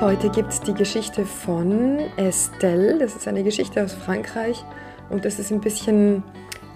Heute 0.00 0.30
gibt 0.30 0.52
es 0.52 0.60
die 0.60 0.74
Geschichte 0.74 1.26
von 1.26 1.98
Estelle. 2.16 2.98
Das 2.98 3.16
ist 3.16 3.26
eine 3.26 3.42
Geschichte 3.42 3.82
aus 3.82 3.94
Frankreich 3.94 4.64
und 5.10 5.24
das 5.24 5.40
ist 5.40 5.50
ein 5.50 5.60
bisschen 5.60 6.22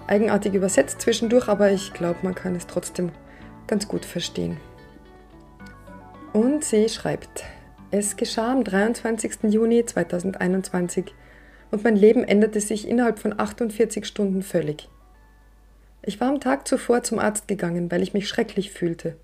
eigenartig 0.07 0.53
übersetzt 0.53 0.99
zwischendurch, 0.99 1.47
aber 1.47 1.71
ich 1.71 1.93
glaube, 1.93 2.19
man 2.23 2.35
kann 2.35 2.53
es 2.53 2.67
trotzdem 2.67 3.13
ganz 3.65 3.87
gut 3.87 4.03
verstehen. 4.03 4.57
Und 6.33 6.65
sie 6.65 6.89
schreibt, 6.89 7.45
es 7.91 8.17
geschah 8.17 8.51
am 8.51 8.65
23. 8.65 9.43
Juni 9.43 9.85
2021 9.85 11.15
und 11.71 11.81
mein 11.81 11.95
Leben 11.95 12.25
änderte 12.25 12.59
sich 12.59 12.89
innerhalb 12.89 13.19
von 13.19 13.39
48 13.39 14.05
Stunden 14.05 14.43
völlig. 14.43 14.89
Ich 16.01 16.19
war 16.19 16.27
am 16.27 16.41
Tag 16.41 16.67
zuvor 16.67 17.03
zum 17.03 17.19
Arzt 17.19 17.47
gegangen, 17.47 17.89
weil 17.89 18.03
ich 18.03 18.13
mich 18.13 18.27
schrecklich 18.27 18.71
fühlte. 18.71 19.15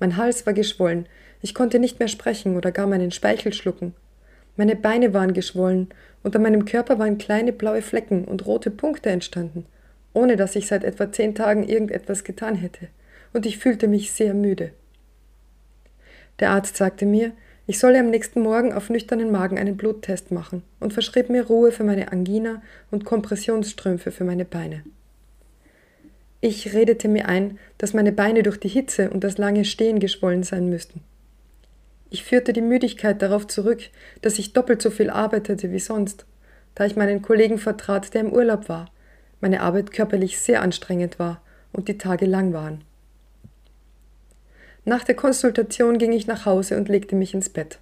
Mein 0.00 0.16
Hals 0.16 0.44
war 0.44 0.54
geschwollen, 0.54 1.06
ich 1.40 1.54
konnte 1.54 1.78
nicht 1.78 1.98
mehr 1.98 2.08
sprechen 2.08 2.56
oder 2.56 2.72
gar 2.72 2.86
meinen 2.86 3.10
Speichel 3.10 3.52
schlucken. 3.52 3.94
Meine 4.56 4.76
Beine 4.76 5.14
waren 5.14 5.34
geschwollen, 5.34 5.88
unter 6.22 6.38
meinem 6.38 6.64
Körper 6.64 6.98
waren 6.98 7.18
kleine 7.18 7.52
blaue 7.52 7.82
Flecken 7.82 8.24
und 8.24 8.44
rote 8.46 8.70
Punkte 8.70 9.10
entstanden, 9.10 9.66
ohne 10.14 10.36
dass 10.36 10.56
ich 10.56 10.66
seit 10.66 10.84
etwa 10.84 11.12
zehn 11.12 11.34
Tagen 11.34 11.68
irgendetwas 11.68 12.24
getan 12.24 12.56
hätte, 12.56 12.88
und 13.32 13.46
ich 13.46 13.58
fühlte 13.58 13.86
mich 13.86 14.10
sehr 14.10 14.34
müde. 14.34 14.72
Der 16.40 16.50
Arzt 16.50 16.76
sagte 16.76 17.06
mir, 17.06 17.32
ich 17.66 17.78
solle 17.78 18.00
am 18.00 18.10
nächsten 18.10 18.40
Morgen 18.40 18.72
auf 18.72 18.88
nüchternen 18.88 19.30
Magen 19.30 19.58
einen 19.58 19.76
Bluttest 19.76 20.30
machen 20.30 20.62
und 20.80 20.92
verschrieb 20.92 21.28
mir 21.28 21.46
Ruhe 21.46 21.70
für 21.70 21.84
meine 21.84 22.10
Angina 22.10 22.62
und 22.90 23.04
Kompressionsstrümpfe 23.04 24.10
für 24.10 24.24
meine 24.24 24.44
Beine. 24.44 24.84
Ich 26.40 26.72
redete 26.72 27.08
mir 27.08 27.28
ein, 27.28 27.58
dass 27.76 27.94
meine 27.94 28.12
Beine 28.12 28.42
durch 28.42 28.58
die 28.58 28.68
Hitze 28.68 29.10
und 29.10 29.22
das 29.22 29.38
lange 29.38 29.64
Stehen 29.64 29.98
geschwollen 29.98 30.44
sein 30.44 30.70
müssten. 30.70 31.02
Ich 32.10 32.24
führte 32.24 32.52
die 32.52 32.62
Müdigkeit 32.62 33.20
darauf 33.20 33.46
zurück, 33.46 33.82
dass 34.22 34.38
ich 34.38 34.52
doppelt 34.52 34.80
so 34.80 34.90
viel 34.90 35.10
arbeitete 35.10 35.70
wie 35.72 35.78
sonst, 35.78 36.26
da 36.74 36.86
ich 36.86 36.96
meinen 36.96 37.22
Kollegen 37.22 37.58
vertrat, 37.58 38.14
der 38.14 38.22
im 38.22 38.32
Urlaub 38.32 38.68
war, 38.68 38.90
meine 39.40 39.60
Arbeit 39.60 39.92
körperlich 39.92 40.38
sehr 40.38 40.62
anstrengend 40.62 41.18
war 41.18 41.42
und 41.72 41.88
die 41.88 41.98
Tage 41.98 42.26
lang 42.26 42.52
waren. 42.52 42.82
Nach 44.84 45.04
der 45.04 45.16
Konsultation 45.16 45.98
ging 45.98 46.12
ich 46.12 46.26
nach 46.26 46.46
Hause 46.46 46.76
und 46.76 46.88
legte 46.88 47.14
mich 47.14 47.34
ins 47.34 47.50
Bett. 47.50 47.78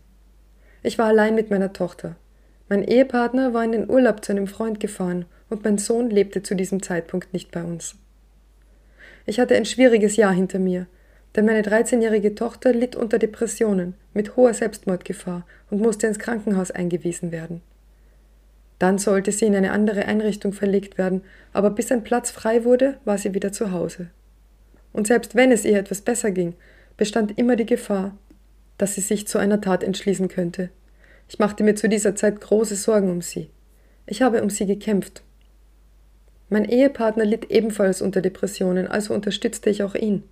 Ich 0.82 0.98
war 0.98 1.06
allein 1.06 1.34
mit 1.34 1.50
meiner 1.50 1.72
Tochter. 1.72 2.16
Mein 2.68 2.82
Ehepartner 2.82 3.54
war 3.54 3.62
in 3.62 3.72
den 3.72 3.88
Urlaub 3.88 4.24
zu 4.24 4.32
einem 4.32 4.48
Freund 4.48 4.80
gefahren 4.80 5.24
und 5.48 5.62
mein 5.62 5.78
Sohn 5.78 6.10
lebte 6.10 6.42
zu 6.42 6.56
diesem 6.56 6.82
Zeitpunkt 6.82 7.32
nicht 7.32 7.52
bei 7.52 7.62
uns. 7.62 7.94
Ich 9.24 9.38
hatte 9.38 9.54
ein 9.54 9.66
schwieriges 9.66 10.16
Jahr 10.16 10.32
hinter 10.32 10.58
mir, 10.58 10.86
denn 11.34 11.44
meine 11.44 11.62
13-jährige 11.62 12.34
Tochter 12.34 12.72
litt 12.72 12.96
unter 12.96 13.18
Depressionen 13.18 13.94
mit 14.14 14.36
hoher 14.36 14.54
Selbstmordgefahr 14.54 15.46
und 15.70 15.80
musste 15.80 16.06
ins 16.06 16.18
Krankenhaus 16.18 16.70
eingewiesen 16.70 17.32
werden. 17.32 17.60
Dann 18.78 18.98
sollte 18.98 19.32
sie 19.32 19.46
in 19.46 19.56
eine 19.56 19.72
andere 19.72 20.04
Einrichtung 20.04 20.52
verlegt 20.52 20.98
werden, 20.98 21.22
aber 21.52 21.70
bis 21.70 21.90
ein 21.90 22.04
Platz 22.04 22.30
frei 22.30 22.64
wurde, 22.64 22.98
war 23.04 23.18
sie 23.18 23.34
wieder 23.34 23.52
zu 23.52 23.72
Hause. 23.72 24.08
Und 24.92 25.06
selbst 25.06 25.34
wenn 25.34 25.50
es 25.50 25.64
ihr 25.64 25.78
etwas 25.78 26.02
besser 26.02 26.30
ging, 26.30 26.54
bestand 26.96 27.38
immer 27.38 27.56
die 27.56 27.66
Gefahr, 27.66 28.16
dass 28.78 28.94
sie 28.94 29.00
sich 29.00 29.26
zu 29.26 29.38
einer 29.38 29.60
Tat 29.60 29.82
entschließen 29.82 30.28
könnte. 30.28 30.70
Ich 31.28 31.38
machte 31.38 31.64
mir 31.64 31.74
zu 31.74 31.88
dieser 31.88 32.14
Zeit 32.14 32.40
große 32.40 32.76
Sorgen 32.76 33.10
um 33.10 33.22
sie. 33.22 33.50
Ich 34.06 34.22
habe 34.22 34.42
um 34.42 34.50
sie 34.50 34.66
gekämpft. 34.66 35.22
Mein 36.48 36.64
Ehepartner 36.64 37.24
litt 37.24 37.50
ebenfalls 37.50 38.00
unter 38.00 38.20
Depressionen, 38.20 38.86
also 38.86 39.12
unterstützte 39.14 39.68
ich 39.70 39.82
auch 39.82 39.94
ihn. 39.94 40.22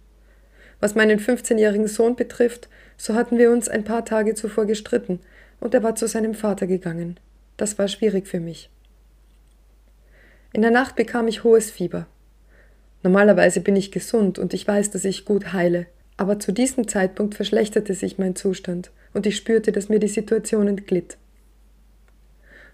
Was 0.80 0.94
meinen 0.94 1.18
15-jährigen 1.18 1.88
Sohn 1.88 2.16
betrifft, 2.16 2.68
so 2.96 3.14
hatten 3.14 3.38
wir 3.38 3.50
uns 3.50 3.68
ein 3.68 3.84
paar 3.84 4.04
Tage 4.04 4.34
zuvor 4.34 4.66
gestritten 4.66 5.20
und 5.60 5.74
er 5.74 5.82
war 5.82 5.94
zu 5.94 6.06
seinem 6.06 6.34
Vater 6.34 6.66
gegangen. 6.66 7.18
Das 7.56 7.78
war 7.78 7.88
schwierig 7.88 8.26
für 8.26 8.40
mich. 8.40 8.70
In 10.52 10.62
der 10.62 10.70
Nacht 10.70 10.96
bekam 10.96 11.26
ich 11.28 11.44
hohes 11.44 11.70
Fieber. 11.70 12.06
Normalerweise 13.02 13.60
bin 13.60 13.76
ich 13.76 13.92
gesund 13.92 14.38
und 14.38 14.54
ich 14.54 14.66
weiß, 14.66 14.90
dass 14.90 15.04
ich 15.04 15.24
gut 15.24 15.52
heile, 15.52 15.86
aber 16.16 16.38
zu 16.38 16.52
diesem 16.52 16.88
Zeitpunkt 16.88 17.34
verschlechterte 17.34 17.94
sich 17.94 18.18
mein 18.18 18.36
Zustand 18.36 18.90
und 19.12 19.26
ich 19.26 19.36
spürte, 19.36 19.72
dass 19.72 19.88
mir 19.88 19.98
die 19.98 20.08
Situation 20.08 20.68
entglitt. 20.68 21.16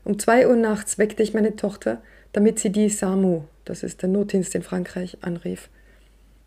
Um 0.04 0.18
zwei 0.18 0.48
Uhr 0.48 0.56
nachts 0.56 0.98
weckte 0.98 1.22
ich 1.22 1.34
meine 1.34 1.56
Tochter, 1.56 2.02
damit 2.32 2.58
sie 2.58 2.70
die 2.70 2.88
SAMU, 2.88 3.44
das 3.64 3.82
ist 3.82 4.02
der 4.02 4.08
Notdienst 4.08 4.54
in 4.54 4.62
Frankreich, 4.62 5.18
anrief. 5.20 5.68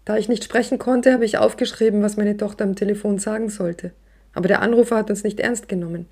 Da 0.05 0.17
ich 0.17 0.27
nicht 0.27 0.43
sprechen 0.43 0.79
konnte, 0.79 1.13
habe 1.13 1.25
ich 1.25 1.37
aufgeschrieben, 1.37 2.01
was 2.01 2.17
meine 2.17 2.35
Tochter 2.35 2.65
am 2.65 2.75
Telefon 2.75 3.19
sagen 3.19 3.49
sollte. 3.49 3.91
Aber 4.33 4.47
der 4.47 4.61
Anrufer 4.61 4.97
hat 4.97 5.09
uns 5.09 5.23
nicht 5.23 5.39
ernst 5.39 5.69
genommen. 5.69 6.07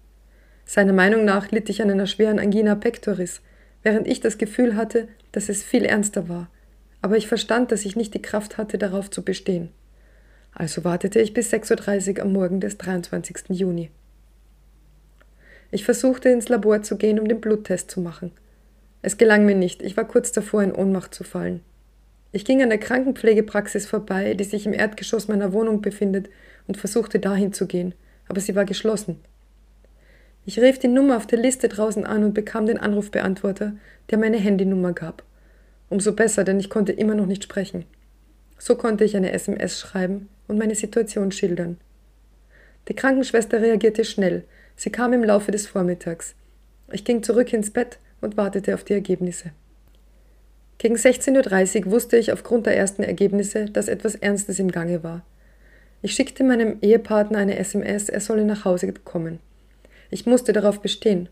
Seiner 0.66 0.94
Meinung 0.94 1.26
nach 1.26 1.52
litt 1.52 1.70
ich 1.70 1.82
an 1.82 1.90
einer 1.90 2.08
schweren 2.08 2.40
Angina 2.40 2.76
pectoris, 2.76 3.42
während 3.84 4.08
ich 4.08 4.22
das 4.22 4.38
Gefühl 4.38 4.76
hatte, 4.76 5.08
dass 5.32 5.50
es 5.50 5.64
viel 5.64 5.86
ernster 5.86 6.30
war. 6.30 6.50
Aber 7.02 7.18
ich 7.18 7.28
verstand, 7.28 7.72
dass 7.72 7.84
ich 7.84 7.96
nicht 7.96 8.14
die 8.14 8.22
Kraft 8.22 8.58
hatte, 8.58 8.78
darauf 8.78 9.10
zu 9.10 9.24
bestehen. 9.24 9.70
Also 10.54 10.84
wartete 10.84 11.20
ich 11.20 11.34
bis 11.34 11.52
6.30 11.52 12.18
Uhr 12.18 12.24
am 12.24 12.34
Morgen 12.34 12.60
des 12.60 12.78
23. 12.78 13.50
Juni. 13.50 13.90
Ich 15.72 15.86
versuchte 15.86 16.30
ins 16.30 16.50
Labor 16.50 16.82
zu 16.82 16.98
gehen, 16.98 17.20
um 17.20 17.28
den 17.28 17.42
Bluttest 17.42 17.90
zu 17.90 18.02
machen. 18.02 18.32
Es 19.02 19.18
gelang 19.18 19.46
mir 19.46 19.56
nicht, 19.56 19.82
ich 19.82 19.98
war 19.98 20.06
kurz 20.06 20.32
davor, 20.32 20.62
in 20.62 20.76
Ohnmacht 20.76 21.16
zu 21.16 21.24
fallen. 21.24 21.62
Ich 22.32 22.46
ging 22.46 22.62
an 22.64 22.70
der 22.70 22.78
Krankenpflegepraxis 22.78 23.86
vorbei, 23.86 24.34
die 24.34 24.44
sich 24.44 24.66
im 24.66 24.74
Erdgeschoss 24.74 25.28
meiner 25.28 25.52
Wohnung 25.52 25.82
befindet, 25.82 26.30
und 26.68 26.78
versuchte 26.78 27.20
dahin 27.20 27.54
zu 27.54 27.68
gehen, 27.68 27.94
aber 28.28 28.40
sie 28.40 28.56
war 28.56 28.66
geschlossen. 28.66 29.20
Ich 30.46 30.60
rief 30.60 30.80
die 30.80 30.88
Nummer 30.88 31.18
auf 31.18 31.28
der 31.28 31.40
Liste 31.40 31.68
draußen 31.68 32.06
an 32.06 32.24
und 32.24 32.34
bekam 32.34 32.66
den 32.66 32.78
Anrufbeantworter, 32.78 33.74
der 34.10 34.18
meine 34.18 34.38
Handynummer 34.38 34.94
gab. 34.94 35.24
Umso 35.90 36.14
besser, 36.14 36.44
denn 36.44 36.60
ich 36.60 36.70
konnte 36.70 36.94
immer 36.94 37.16
noch 37.16 37.26
nicht 37.26 37.44
sprechen. 37.44 37.86
So 38.58 38.76
konnte 38.76 39.04
ich 39.04 39.18
eine 39.18 39.34
SMS 39.34 39.80
schreiben 39.80 40.30
und 40.48 40.58
meine 40.58 40.76
Situation 40.76 41.32
schildern. 41.32 41.78
Die 42.88 42.96
Krankenschwester 42.96 43.62
reagierte 43.62 44.06
schnell. 44.06 44.44
Sie 44.76 44.92
kam 44.92 45.14
im 45.14 45.24
Laufe 45.24 45.52
des 45.52 45.68
Vormittags. 45.68 46.36
Ich 46.92 47.06
ging 47.06 47.22
zurück 47.22 47.54
ins 47.54 47.72
Bett 47.72 48.00
und 48.22 48.38
wartete 48.38 48.74
auf 48.74 48.84
die 48.84 48.94
Ergebnisse. 48.94 49.52
Gegen 50.82 50.96
16.30 50.96 51.86
Uhr 51.86 51.92
wusste 51.92 52.18
ich 52.18 52.34
aufgrund 52.34 52.66
der 52.66 52.76
ersten 52.76 53.04
Ergebnisse, 53.04 53.66
dass 53.66 53.88
etwas 53.88 54.16
Ernstes 54.16 54.58
im 54.58 54.72
Gange 54.72 55.04
war. 55.04 55.24
Ich 56.02 56.16
schickte 56.16 56.44
meinem 56.44 56.80
Ehepartner 56.82 57.38
eine 57.38 57.60
SMS, 57.60 58.10
er 58.10 58.20
solle 58.20 58.46
nach 58.46 58.66
Hause 58.66 58.92
kommen. 58.92 59.38
Ich 60.10 60.26
musste 60.26 60.54
darauf 60.54 60.82
bestehen, 60.82 61.30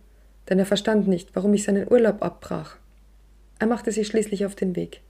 denn 0.48 0.60
er 0.60 0.68
verstand 0.68 1.08
nicht, 1.08 1.36
warum 1.36 1.52
ich 1.56 1.64
seinen 1.64 1.92
Urlaub 1.92 2.22
abbrach. 2.22 2.78
Er 3.58 3.66
machte 3.66 3.92
sich 3.92 4.06
schließlich 4.06 4.46
auf 4.46 4.54
den 4.54 4.76
Weg. 4.76 5.02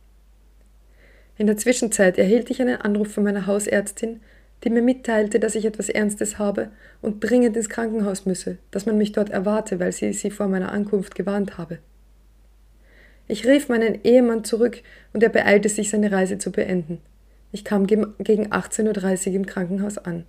In 1.38 1.46
der 1.46 1.58
Zwischenzeit 1.58 2.18
erhielt 2.18 2.50
ich 2.50 2.62
einen 2.62 2.80
Anruf 2.80 3.12
von 3.12 3.26
meiner 3.26 3.46
Hausärztin, 3.46 4.22
die 4.64 4.70
mir 4.70 4.82
mitteilte, 4.82 5.42
dass 5.42 5.56
ich 5.56 5.66
etwas 5.66 5.90
Ernstes 5.90 6.40
habe 6.40 6.72
und 7.02 7.20
dringend 7.20 7.58
ins 7.58 7.68
Krankenhaus 7.68 8.26
müsse, 8.26 8.58
dass 8.72 8.86
man 8.86 8.98
mich 8.98 9.12
dort 9.12 9.32
erwarte, 9.32 9.82
weil 9.82 9.92
sie 9.92 10.14
sie 10.14 10.32
vor 10.32 10.48
meiner 10.48 10.72
Ankunft 10.72 11.16
gewarnt 11.16 11.58
habe. 11.58 11.80
Ich 13.30 13.48
rief 13.48 13.70
meinen 13.70 14.04
Ehemann 14.04 14.44
zurück 14.44 14.82
und 15.14 15.24
er 15.24 15.30
beeilte 15.30 15.70
sich, 15.70 15.90
seine 15.90 16.12
Reise 16.12 16.38
zu 16.38 16.52
beenden. 16.52 17.00
Ich 17.54 17.64
kam 17.64 17.88
gegen 17.88 18.06
18.30 18.18 19.30
Uhr 19.30 19.36
im 19.36 19.46
Krankenhaus 19.46 19.98
an. 19.98 20.26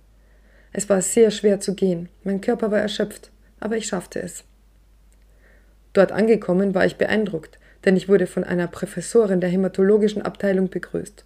Es 0.71 0.87
war 0.87 1.01
sehr 1.01 1.31
schwer 1.31 1.59
zu 1.59 1.75
gehen, 1.75 2.07
mein 2.23 2.39
Körper 2.39 2.71
war 2.71 2.79
erschöpft, 2.79 3.29
aber 3.59 3.75
ich 3.75 3.87
schaffte 3.87 4.21
es. 4.21 4.45
Dort 5.91 6.13
angekommen 6.13 6.73
war 6.73 6.85
ich 6.85 6.95
beeindruckt 6.95 7.59
denn 7.85 7.95
ich 7.95 8.09
wurde 8.09 8.27
von 8.27 8.43
einer 8.43 8.67
Professorin 8.67 9.41
der 9.41 9.49
hämatologischen 9.49 10.21
Abteilung 10.21 10.69
begrüßt. 10.69 11.25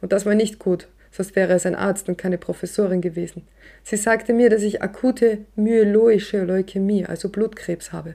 Und 0.00 0.12
das 0.12 0.26
war 0.26 0.34
nicht 0.34 0.58
gut, 0.58 0.88
sonst 1.10 1.34
wäre 1.36 1.54
es 1.54 1.66
ein 1.66 1.74
Arzt 1.74 2.08
und 2.08 2.18
keine 2.18 2.38
Professorin 2.38 3.00
gewesen. 3.00 3.46
Sie 3.82 3.96
sagte 3.96 4.32
mir, 4.32 4.50
dass 4.50 4.62
ich 4.62 4.82
akute 4.82 5.38
myeloische 5.56 6.44
Leukämie, 6.44 7.06
also 7.06 7.28
Blutkrebs 7.28 7.92
habe. 7.92 8.14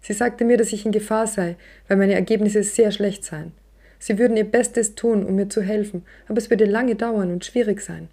Sie 0.00 0.12
sagte 0.12 0.44
mir, 0.44 0.56
dass 0.56 0.72
ich 0.72 0.86
in 0.86 0.92
Gefahr 0.92 1.26
sei, 1.26 1.56
weil 1.86 1.96
meine 1.96 2.14
Ergebnisse 2.14 2.62
sehr 2.62 2.90
schlecht 2.90 3.24
seien. 3.24 3.52
Sie 3.98 4.18
würden 4.18 4.36
ihr 4.36 4.44
Bestes 4.44 4.94
tun, 4.94 5.24
um 5.24 5.34
mir 5.34 5.48
zu 5.48 5.60
helfen, 5.60 6.04
aber 6.28 6.38
es 6.38 6.50
würde 6.50 6.64
lange 6.64 6.94
dauern 6.94 7.32
und 7.32 7.44
schwierig 7.44 7.80
sein. 7.80 8.08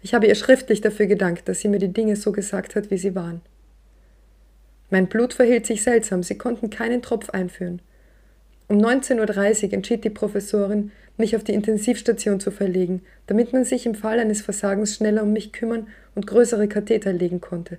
Ich 0.00 0.14
habe 0.14 0.26
ihr 0.26 0.36
schriftlich 0.36 0.80
dafür 0.80 1.06
gedankt, 1.06 1.48
dass 1.48 1.60
sie 1.60 1.68
mir 1.68 1.80
die 1.80 1.92
Dinge 1.92 2.14
so 2.14 2.30
gesagt 2.30 2.76
hat, 2.76 2.90
wie 2.90 2.98
sie 2.98 3.14
waren. 3.14 3.40
Mein 4.90 5.08
Blut 5.08 5.34
verhielt 5.34 5.66
sich 5.66 5.82
seltsam, 5.82 6.22
sie 6.22 6.38
konnten 6.38 6.70
keinen 6.70 7.02
Tropf 7.02 7.30
einführen. 7.30 7.82
Um 8.68 8.78
19.30 8.78 9.66
Uhr 9.66 9.72
entschied 9.72 10.04
die 10.04 10.10
Professorin, 10.10 10.92
mich 11.16 11.34
auf 11.34 11.42
die 11.42 11.54
Intensivstation 11.54 12.38
zu 12.38 12.50
verlegen, 12.50 13.02
damit 13.26 13.52
man 13.52 13.64
sich 13.64 13.86
im 13.86 13.94
Fall 13.94 14.20
eines 14.20 14.40
Versagens 14.40 14.94
schneller 14.94 15.24
um 15.24 15.32
mich 15.32 15.52
kümmern 15.52 15.88
und 16.14 16.26
größere 16.26 16.68
Katheter 16.68 17.12
legen 17.12 17.40
konnte. 17.40 17.78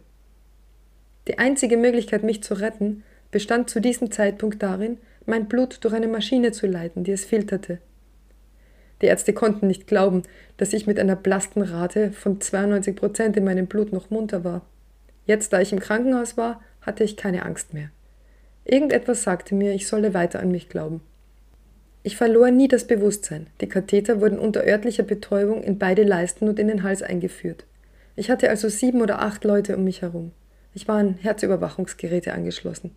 Die 1.29 1.37
einzige 1.37 1.77
Möglichkeit, 1.77 2.23
mich 2.23 2.41
zu 2.41 2.55
retten, 2.55 3.03
bestand 3.29 3.69
zu 3.69 3.79
diesem 3.79 4.11
Zeitpunkt 4.11 4.63
darin, 4.63 4.97
mein 5.27 5.47
Blut 5.47 5.77
durch 5.83 5.93
eine 5.93 6.07
Maschine 6.07 6.51
zu 6.51 6.65
leiten, 6.65 7.03
die 7.03 7.11
es 7.11 7.23
filterte. 7.23 7.77
Die 9.03 9.05
Ärzte 9.05 9.31
konnten 9.31 9.67
nicht 9.67 9.85
glauben, 9.85 10.23
dass 10.57 10.73
ich 10.73 10.87
mit 10.87 10.97
einer 10.97 11.15
Blastenrate 11.15 12.11
von 12.13 12.41
92 12.41 12.95
Prozent 12.95 13.37
in 13.37 13.43
meinem 13.43 13.67
Blut 13.67 13.93
noch 13.93 14.09
munter 14.09 14.43
war. 14.43 14.63
Jetzt, 15.27 15.53
da 15.53 15.61
ich 15.61 15.71
im 15.71 15.79
Krankenhaus 15.79 16.35
war, 16.35 16.63
hatte 16.81 17.03
ich 17.03 17.15
keine 17.15 17.45
Angst 17.45 17.75
mehr. 17.75 17.91
Irgendetwas 18.65 19.21
sagte 19.21 19.53
mir, 19.53 19.75
ich 19.75 19.85
solle 19.85 20.15
weiter 20.15 20.39
an 20.39 20.49
mich 20.49 20.67
glauben. 20.67 21.01
Ich 22.01 22.17
verlor 22.17 22.49
nie 22.49 22.67
das 22.67 22.87
Bewusstsein. 22.87 23.45
Die 23.61 23.69
Katheter 23.69 24.19
wurden 24.19 24.39
unter 24.39 24.65
örtlicher 24.65 25.03
Betäubung 25.03 25.61
in 25.61 25.77
beide 25.77 26.01
Leisten 26.01 26.49
und 26.49 26.57
in 26.57 26.69
den 26.69 26.81
Hals 26.81 27.03
eingeführt. 27.03 27.65
Ich 28.15 28.31
hatte 28.31 28.49
also 28.49 28.67
sieben 28.67 29.03
oder 29.03 29.21
acht 29.21 29.43
Leute 29.43 29.77
um 29.77 29.83
mich 29.83 30.01
herum. 30.01 30.31
Ich 30.73 30.87
war 30.87 30.97
an 30.97 31.15
Herzüberwachungsgeräte 31.15 32.33
angeschlossen. 32.33 32.95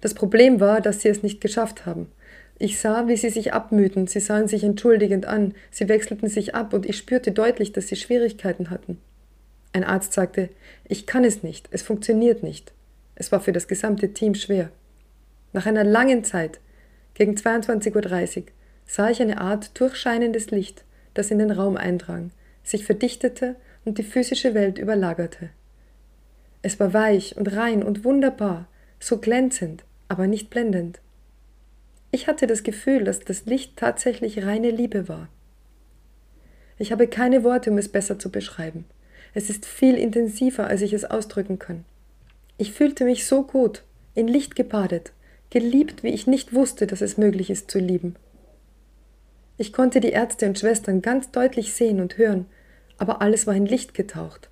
Das 0.00 0.14
Problem 0.14 0.60
war, 0.60 0.80
dass 0.80 1.00
sie 1.00 1.08
es 1.08 1.22
nicht 1.22 1.40
geschafft 1.40 1.86
haben. 1.86 2.10
Ich 2.58 2.78
sah, 2.78 3.08
wie 3.08 3.16
sie 3.16 3.30
sich 3.30 3.52
abmühten, 3.52 4.06
sie 4.06 4.20
sahen 4.20 4.46
sich 4.46 4.62
entschuldigend 4.62 5.26
an, 5.26 5.54
sie 5.70 5.88
wechselten 5.88 6.28
sich 6.28 6.54
ab 6.54 6.72
und 6.72 6.86
ich 6.86 6.96
spürte 6.96 7.32
deutlich, 7.32 7.72
dass 7.72 7.88
sie 7.88 7.96
Schwierigkeiten 7.96 8.70
hatten. 8.70 8.98
Ein 9.72 9.82
Arzt 9.82 10.12
sagte, 10.12 10.50
ich 10.86 11.06
kann 11.06 11.24
es 11.24 11.42
nicht, 11.42 11.68
es 11.72 11.82
funktioniert 11.82 12.44
nicht. 12.44 12.72
Es 13.16 13.32
war 13.32 13.40
für 13.40 13.52
das 13.52 13.66
gesamte 13.66 14.12
Team 14.12 14.34
schwer. 14.34 14.70
Nach 15.52 15.66
einer 15.66 15.84
langen 15.84 16.22
Zeit, 16.22 16.60
gegen 17.14 17.34
22.30 17.34 18.36
Uhr, 18.38 18.44
sah 18.86 19.10
ich 19.10 19.20
eine 19.20 19.40
Art 19.40 19.78
durchscheinendes 19.80 20.50
Licht, 20.50 20.84
das 21.14 21.30
in 21.30 21.38
den 21.38 21.50
Raum 21.50 21.76
eindrang, 21.76 22.30
sich 22.62 22.84
verdichtete 22.84 23.56
und 23.84 23.98
die 23.98 24.02
physische 24.02 24.54
Welt 24.54 24.78
überlagerte. 24.78 25.50
Es 26.64 26.80
war 26.80 26.94
weich 26.94 27.36
und 27.36 27.54
rein 27.54 27.82
und 27.82 28.04
wunderbar, 28.04 28.66
so 28.98 29.18
glänzend, 29.18 29.84
aber 30.08 30.26
nicht 30.26 30.48
blendend. 30.48 31.02
Ich 32.10 32.26
hatte 32.26 32.46
das 32.46 32.62
Gefühl, 32.62 33.04
dass 33.04 33.20
das 33.20 33.44
Licht 33.44 33.76
tatsächlich 33.76 34.46
reine 34.46 34.70
Liebe 34.70 35.06
war. 35.06 35.28
Ich 36.78 36.90
habe 36.90 37.06
keine 37.06 37.44
Worte, 37.44 37.70
um 37.70 37.76
es 37.76 37.90
besser 37.90 38.18
zu 38.18 38.30
beschreiben. 38.30 38.86
Es 39.34 39.50
ist 39.50 39.66
viel 39.66 39.96
intensiver, 39.96 40.66
als 40.66 40.80
ich 40.80 40.94
es 40.94 41.04
ausdrücken 41.04 41.58
kann. 41.58 41.84
Ich 42.56 42.72
fühlte 42.72 43.04
mich 43.04 43.26
so 43.26 43.42
gut, 43.42 43.82
in 44.14 44.26
Licht 44.26 44.56
gebadet, 44.56 45.12
geliebt, 45.50 46.02
wie 46.02 46.14
ich 46.14 46.26
nicht 46.26 46.54
wusste, 46.54 46.86
dass 46.86 47.02
es 47.02 47.18
möglich 47.18 47.50
ist 47.50 47.70
zu 47.70 47.78
lieben. 47.78 48.16
Ich 49.58 49.74
konnte 49.74 50.00
die 50.00 50.12
Ärzte 50.12 50.46
und 50.46 50.58
Schwestern 50.58 51.02
ganz 51.02 51.30
deutlich 51.30 51.74
sehen 51.74 52.00
und 52.00 52.16
hören, 52.16 52.46
aber 52.96 53.20
alles 53.20 53.46
war 53.46 53.54
in 53.54 53.66
Licht 53.66 53.92
getaucht. 53.92 54.48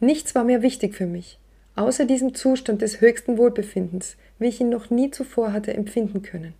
Nichts 0.00 0.34
war 0.34 0.44
mehr 0.44 0.62
wichtig 0.62 0.94
für 0.94 1.06
mich, 1.06 1.38
außer 1.74 2.04
diesem 2.04 2.34
Zustand 2.34 2.82
des 2.82 3.00
höchsten 3.00 3.36
Wohlbefindens, 3.36 4.16
wie 4.38 4.48
ich 4.48 4.60
ihn 4.60 4.68
noch 4.68 4.90
nie 4.90 5.10
zuvor 5.10 5.52
hatte 5.52 5.74
empfinden 5.74 6.22
können. 6.22 6.54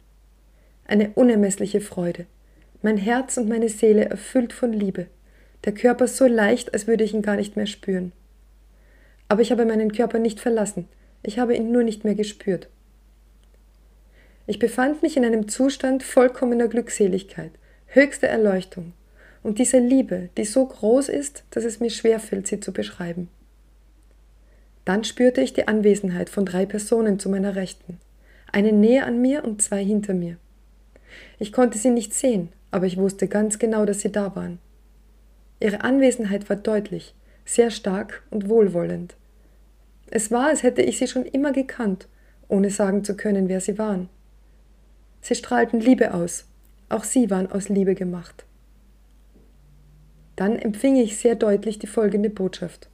Eine 0.86 1.10
unermessliche 1.10 1.80
Freude, 1.80 2.26
mein 2.82 2.96
Herz 2.96 3.36
und 3.36 3.48
meine 3.48 3.68
Seele 3.68 4.06
erfüllt 4.06 4.52
von 4.52 4.72
Liebe, 4.72 5.06
der 5.64 5.72
Körper 5.72 6.08
so 6.08 6.26
leicht, 6.26 6.72
als 6.72 6.86
würde 6.86 7.04
ich 7.04 7.14
ihn 7.14 7.22
gar 7.22 7.36
nicht 7.36 7.56
mehr 7.56 7.66
spüren. 7.66 8.12
Aber 9.28 9.42
ich 9.42 9.52
habe 9.52 9.66
meinen 9.66 9.92
Körper 9.92 10.18
nicht 10.18 10.40
verlassen, 10.40 10.88
ich 11.22 11.38
habe 11.38 11.54
ihn 11.54 11.70
nur 11.70 11.82
nicht 11.82 12.04
mehr 12.04 12.14
gespürt. 12.14 12.68
Ich 14.46 14.58
befand 14.58 15.02
mich 15.02 15.16
in 15.16 15.24
einem 15.24 15.46
Zustand 15.48 16.02
vollkommener 16.02 16.68
Glückseligkeit, 16.68 17.50
höchster 17.86 18.28
Erleuchtung, 18.28 18.94
und 19.42 19.58
diese 19.58 19.78
Liebe, 19.78 20.30
die 20.36 20.44
so 20.44 20.66
groß 20.66 21.08
ist, 21.08 21.44
dass 21.50 21.64
es 21.64 21.80
mir 21.80 21.90
schwerfällt, 21.90 22.46
sie 22.46 22.60
zu 22.60 22.72
beschreiben. 22.72 23.28
Dann 24.84 25.04
spürte 25.04 25.40
ich 25.40 25.52
die 25.52 25.68
Anwesenheit 25.68 26.30
von 26.30 26.46
drei 26.46 26.64
Personen 26.64 27.18
zu 27.18 27.28
meiner 27.28 27.56
Rechten, 27.56 27.98
eine 28.52 28.72
näher 28.72 29.06
an 29.06 29.20
mir 29.20 29.44
und 29.44 29.60
zwei 29.60 29.84
hinter 29.84 30.14
mir. 30.14 30.36
Ich 31.38 31.52
konnte 31.52 31.78
sie 31.78 31.90
nicht 31.90 32.14
sehen, 32.14 32.48
aber 32.70 32.86
ich 32.86 32.96
wusste 32.96 33.28
ganz 33.28 33.58
genau, 33.58 33.84
dass 33.84 34.00
sie 34.00 34.10
da 34.10 34.34
waren. 34.34 34.58
Ihre 35.60 35.82
Anwesenheit 35.82 36.48
war 36.48 36.56
deutlich, 36.56 37.14
sehr 37.44 37.70
stark 37.70 38.22
und 38.30 38.48
wohlwollend. 38.48 39.16
Es 40.10 40.30
war, 40.30 40.48
als 40.48 40.62
hätte 40.62 40.82
ich 40.82 40.98
sie 40.98 41.06
schon 41.06 41.24
immer 41.24 41.52
gekannt, 41.52 42.08
ohne 42.48 42.70
sagen 42.70 43.04
zu 43.04 43.16
können, 43.16 43.48
wer 43.48 43.60
sie 43.60 43.78
waren. 43.78 44.08
Sie 45.20 45.34
strahlten 45.34 45.80
Liebe 45.80 46.14
aus, 46.14 46.46
auch 46.88 47.04
sie 47.04 47.30
waren 47.30 47.50
aus 47.50 47.68
Liebe 47.68 47.94
gemacht. 47.94 48.46
Dann 50.38 50.56
empfing 50.56 50.94
ich 50.94 51.16
sehr 51.16 51.34
deutlich 51.34 51.80
die 51.80 51.88
folgende 51.88 52.30
Botschaft. 52.30 52.88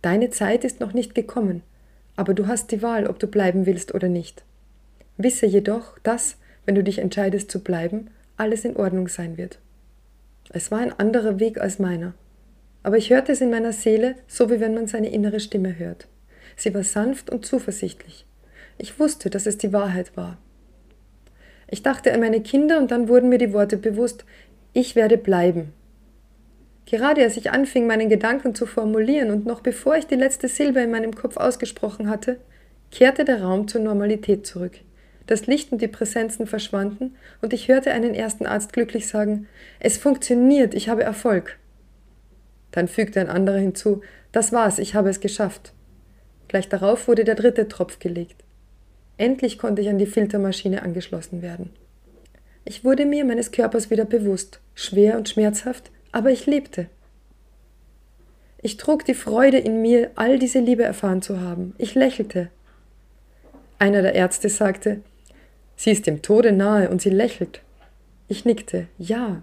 Deine 0.00 0.30
Zeit 0.30 0.64
ist 0.64 0.80
noch 0.80 0.94
nicht 0.94 1.14
gekommen, 1.14 1.62
aber 2.16 2.32
du 2.32 2.46
hast 2.46 2.72
die 2.72 2.80
Wahl, 2.80 3.06
ob 3.06 3.18
du 3.18 3.26
bleiben 3.26 3.66
willst 3.66 3.92
oder 3.92 4.08
nicht. 4.08 4.42
Wisse 5.18 5.44
jedoch, 5.44 5.98
dass, 5.98 6.38
wenn 6.64 6.76
du 6.76 6.82
dich 6.82 6.98
entscheidest 6.98 7.50
zu 7.50 7.62
bleiben, 7.62 8.08
alles 8.38 8.64
in 8.64 8.74
Ordnung 8.74 9.08
sein 9.08 9.36
wird. 9.36 9.58
Es 10.48 10.70
war 10.70 10.78
ein 10.78 10.98
anderer 10.98 11.40
Weg 11.40 11.60
als 11.60 11.78
meiner, 11.78 12.14
aber 12.82 12.96
ich 12.96 13.10
hörte 13.10 13.32
es 13.32 13.42
in 13.42 13.50
meiner 13.50 13.74
Seele, 13.74 14.14
so 14.26 14.50
wie 14.50 14.60
wenn 14.60 14.72
man 14.72 14.86
seine 14.86 15.10
innere 15.10 15.40
Stimme 15.40 15.78
hört. 15.78 16.08
Sie 16.56 16.72
war 16.72 16.84
sanft 16.84 17.28
und 17.28 17.44
zuversichtlich. 17.44 18.24
Ich 18.78 18.98
wusste, 18.98 19.28
dass 19.28 19.44
es 19.44 19.58
die 19.58 19.74
Wahrheit 19.74 20.16
war. 20.16 20.38
Ich 21.68 21.82
dachte 21.82 22.14
an 22.14 22.20
meine 22.20 22.40
Kinder 22.40 22.78
und 22.78 22.90
dann 22.90 23.08
wurden 23.08 23.28
mir 23.28 23.38
die 23.38 23.52
Worte 23.52 23.76
bewusst, 23.76 24.24
ich 24.72 24.96
werde 24.96 25.18
bleiben, 25.18 25.74
Gerade 26.86 27.22
als 27.22 27.36
ich 27.36 27.50
anfing, 27.50 27.86
meinen 27.86 28.08
Gedanken 28.08 28.54
zu 28.54 28.66
formulieren 28.66 29.30
und 29.30 29.46
noch 29.46 29.60
bevor 29.60 29.96
ich 29.96 30.06
die 30.06 30.16
letzte 30.16 30.48
Silbe 30.48 30.80
in 30.80 30.90
meinem 30.90 31.14
Kopf 31.14 31.36
ausgesprochen 31.36 32.10
hatte, 32.10 32.38
kehrte 32.90 33.24
der 33.24 33.42
Raum 33.42 33.68
zur 33.68 33.80
Normalität 33.80 34.46
zurück. 34.46 34.72
Das 35.26 35.46
Licht 35.46 35.72
und 35.72 35.80
die 35.80 35.88
Präsenzen 35.88 36.46
verschwanden 36.46 37.16
und 37.40 37.54
ich 37.54 37.68
hörte 37.68 37.92
einen 37.92 38.14
ersten 38.14 38.46
Arzt 38.46 38.74
glücklich 38.74 39.08
sagen, 39.08 39.48
es 39.80 39.96
funktioniert, 39.96 40.74
ich 40.74 40.90
habe 40.90 41.02
Erfolg. 41.02 41.58
Dann 42.72 42.88
fügte 42.88 43.20
ein 43.20 43.30
anderer 43.30 43.58
hinzu, 43.58 44.02
das 44.32 44.52
war's, 44.52 44.78
ich 44.78 44.94
habe 44.94 45.08
es 45.08 45.20
geschafft. 45.20 45.72
Gleich 46.48 46.68
darauf 46.68 47.08
wurde 47.08 47.24
der 47.24 47.36
dritte 47.36 47.68
Tropf 47.68 47.98
gelegt. 47.98 48.44
Endlich 49.16 49.58
konnte 49.58 49.80
ich 49.80 49.88
an 49.88 49.98
die 49.98 50.06
Filtermaschine 50.06 50.82
angeschlossen 50.82 51.40
werden. 51.40 51.70
Ich 52.64 52.84
wurde 52.84 53.06
mir 53.06 53.24
meines 53.24 53.52
Körpers 53.52 53.90
wieder 53.90 54.04
bewusst, 54.04 54.60
schwer 54.74 55.16
und 55.16 55.28
schmerzhaft, 55.28 55.90
aber 56.14 56.30
ich 56.30 56.46
lebte. 56.46 56.86
Ich 58.62 58.76
trug 58.76 59.04
die 59.04 59.14
Freude 59.14 59.58
in 59.58 59.82
mir, 59.82 60.12
all 60.14 60.38
diese 60.38 60.60
Liebe 60.60 60.84
erfahren 60.84 61.22
zu 61.22 61.40
haben. 61.40 61.74
Ich 61.76 61.94
lächelte. 61.96 62.50
Einer 63.80 64.00
der 64.00 64.14
Ärzte 64.14 64.48
sagte, 64.48 65.00
Sie 65.76 65.90
ist 65.90 66.06
dem 66.06 66.22
Tode 66.22 66.52
nahe 66.52 66.88
und 66.88 67.02
sie 67.02 67.10
lächelt. 67.10 67.60
Ich 68.28 68.44
nickte, 68.44 68.86
ja. 68.96 69.42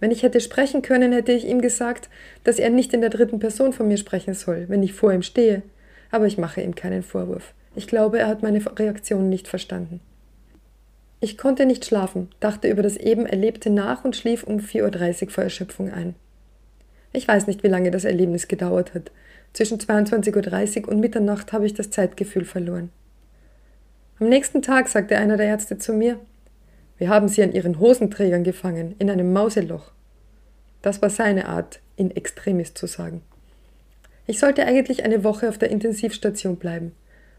Wenn 0.00 0.10
ich 0.10 0.24
hätte 0.24 0.40
sprechen 0.40 0.82
können, 0.82 1.12
hätte 1.12 1.30
ich 1.30 1.46
ihm 1.46 1.60
gesagt, 1.60 2.10
dass 2.42 2.58
er 2.58 2.70
nicht 2.70 2.92
in 2.92 3.02
der 3.02 3.10
dritten 3.10 3.38
Person 3.38 3.72
von 3.72 3.86
mir 3.86 3.96
sprechen 3.96 4.34
soll, 4.34 4.64
wenn 4.68 4.82
ich 4.82 4.94
vor 4.94 5.12
ihm 5.12 5.22
stehe. 5.22 5.62
Aber 6.10 6.26
ich 6.26 6.38
mache 6.38 6.60
ihm 6.60 6.74
keinen 6.74 7.04
Vorwurf. 7.04 7.54
Ich 7.76 7.86
glaube, 7.86 8.18
er 8.18 8.26
hat 8.26 8.42
meine 8.42 8.60
Reaktion 8.78 9.28
nicht 9.28 9.46
verstanden. 9.46 10.00
Ich 11.22 11.36
konnte 11.36 11.66
nicht 11.66 11.84
schlafen, 11.84 12.28
dachte 12.40 12.68
über 12.68 12.82
das 12.82 12.96
eben 12.96 13.26
Erlebte 13.26 13.68
nach 13.68 14.04
und 14.04 14.16
schlief 14.16 14.42
um 14.44 14.56
4.30 14.56 15.24
Uhr 15.24 15.30
vor 15.30 15.44
Erschöpfung 15.44 15.90
ein. 15.90 16.14
Ich 17.12 17.28
weiß 17.28 17.46
nicht, 17.46 17.62
wie 17.62 17.68
lange 17.68 17.90
das 17.90 18.04
Erlebnis 18.04 18.48
gedauert 18.48 18.94
hat. 18.94 19.10
Zwischen 19.52 19.78
22.30 19.78 20.82
Uhr 20.84 20.88
und 20.88 21.00
Mitternacht 21.00 21.52
habe 21.52 21.66
ich 21.66 21.74
das 21.74 21.90
Zeitgefühl 21.90 22.46
verloren. 22.46 22.90
Am 24.18 24.28
nächsten 24.28 24.62
Tag 24.62 24.88
sagte 24.88 25.18
einer 25.18 25.36
der 25.36 25.46
Ärzte 25.46 25.76
zu 25.76 25.92
mir, 25.92 26.18
wir 26.96 27.08
haben 27.08 27.28
sie 27.28 27.42
an 27.42 27.52
ihren 27.52 27.78
Hosenträgern 27.78 28.44
gefangen, 28.44 28.94
in 28.98 29.10
einem 29.10 29.32
Mauseloch. 29.32 29.92
Das 30.82 31.02
war 31.02 31.10
seine 31.10 31.48
Art, 31.48 31.80
in 31.96 32.10
extremis 32.10 32.74
zu 32.74 32.86
sagen. 32.86 33.22
Ich 34.26 34.38
sollte 34.38 34.64
eigentlich 34.64 35.04
eine 35.04 35.24
Woche 35.24 35.48
auf 35.48 35.58
der 35.58 35.70
Intensivstation 35.70 36.56
bleiben. 36.56 36.92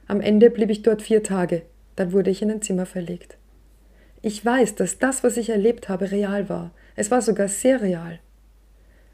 Am 0.08 0.22
Ende 0.22 0.50
blieb 0.50 0.70
ich 0.70 0.84
dort 0.84 1.02
vier 1.02 1.24
Tage, 1.24 1.62
dann 1.96 2.12
wurde 2.12 2.30
ich 2.30 2.42
in 2.42 2.52
ein 2.52 2.62
Zimmer 2.62 2.86
verlegt. 2.86 3.38
Ich 4.24 4.46
weiß, 4.46 4.76
dass 4.76 5.00
das, 5.00 5.24
was 5.24 5.38
ich 5.38 5.50
erlebt 5.50 5.90
habe, 5.90 6.12
real 6.12 6.48
war. 6.48 6.72
Es 6.96 7.10
war 7.10 7.22
sogar 7.22 7.48
sehr 7.48 7.82
real. 7.82 8.20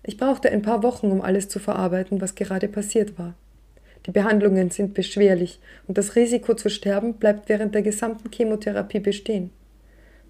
Ich 0.04 0.18
brauchte 0.18 0.50
ein 0.50 0.62
paar 0.62 0.84
Wochen, 0.84 1.12
um 1.12 1.22
alles 1.22 1.48
zu 1.48 1.60
verarbeiten, 1.60 2.20
was 2.20 2.36
gerade 2.36 2.68
passiert 2.68 3.18
war. 3.18 3.36
Die 4.06 4.12
Behandlungen 4.12 4.70
sind 4.70 4.94
beschwerlich 4.94 5.60
und 5.88 5.98
das 5.98 6.16
Risiko 6.16 6.54
zu 6.54 6.70
sterben 6.70 7.16
bleibt 7.16 7.50
während 7.50 7.76
der 7.76 7.82
gesamten 7.82 8.32
Chemotherapie 8.32 9.00
bestehen. 9.00 9.52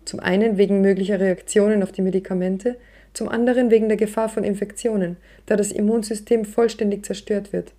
Zum 0.05 0.19
einen 0.19 0.57
wegen 0.57 0.81
möglicher 0.81 1.19
Reaktionen 1.19 1.83
auf 1.83 1.91
die 1.91 2.01
Medikamente, 2.01 2.77
zum 3.13 3.29
anderen 3.29 3.71
wegen 3.71 3.87
der 3.87 3.97
Gefahr 3.97 4.29
von 4.29 4.43
Infektionen, 4.43 5.17
da 5.47 5.55
das 5.55 5.71
Immunsystem 5.71 6.45
vollständig 6.45 7.05
zerstört 7.05 7.51
wird. 7.51 7.73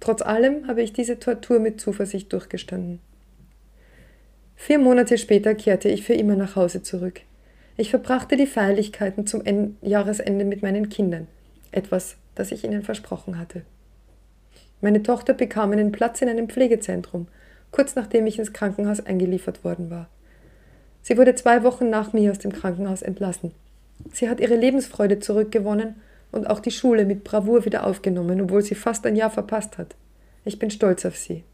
Trotz 0.00 0.22
allem 0.22 0.66
habe 0.66 0.82
ich 0.82 0.92
diese 0.92 1.18
Tortur 1.18 1.60
mit 1.60 1.80
Zuversicht 1.80 2.32
durchgestanden. 2.32 3.00
Vier 4.62 4.78
Monate 4.78 5.16
später 5.16 5.54
kehrte 5.54 5.88
ich 5.88 6.04
für 6.04 6.12
immer 6.12 6.36
nach 6.36 6.54
Hause 6.54 6.82
zurück. 6.82 7.22
Ich 7.78 7.88
verbrachte 7.88 8.36
die 8.36 8.46
Feierlichkeiten 8.46 9.26
zum 9.26 9.42
en 9.46 9.78
Jahresende 9.80 10.44
mit 10.44 10.62
meinen 10.62 10.90
Kindern, 10.90 11.28
etwas, 11.72 12.16
das 12.34 12.52
ich 12.52 12.62
ihnen 12.62 12.82
versprochen 12.82 13.38
hatte. 13.38 13.62
Meine 14.82 15.02
Tochter 15.02 15.32
bekam 15.32 15.72
einen 15.72 15.92
Platz 15.92 16.20
in 16.20 16.28
einem 16.28 16.50
Pflegezentrum, 16.50 17.26
kurz 17.70 17.94
nachdem 17.94 18.26
ich 18.26 18.38
ins 18.38 18.52
Krankenhaus 18.52 19.00
eingeliefert 19.00 19.64
worden 19.64 19.88
war. 19.88 20.10
Sie 21.00 21.16
wurde 21.16 21.34
zwei 21.34 21.62
Wochen 21.62 21.88
nach 21.88 22.12
mir 22.12 22.30
aus 22.30 22.38
dem 22.38 22.52
Krankenhaus 22.52 23.00
entlassen. 23.00 23.52
Sie 24.12 24.28
hat 24.28 24.40
ihre 24.40 24.56
Lebensfreude 24.56 25.20
zurückgewonnen 25.20 25.94
und 26.32 26.50
auch 26.50 26.60
die 26.60 26.70
Schule 26.70 27.06
mit 27.06 27.24
Bravour 27.24 27.64
wieder 27.64 27.86
aufgenommen, 27.86 28.42
obwohl 28.42 28.60
sie 28.60 28.74
fast 28.74 29.06
ein 29.06 29.16
Jahr 29.16 29.30
verpasst 29.30 29.78
hat. 29.78 29.96
Ich 30.44 30.58
bin 30.58 30.70
stolz 30.70 31.06
auf 31.06 31.16
sie. 31.16 31.44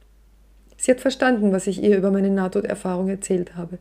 Sie 0.76 0.90
hat 0.90 1.00
verstanden, 1.00 1.52
was 1.52 1.66
ich 1.66 1.82
ihr 1.82 1.96
über 1.96 2.10
meine 2.10 2.30
Nahtoderfahrung 2.30 3.08
erzählt 3.08 3.56
habe. 3.56 3.78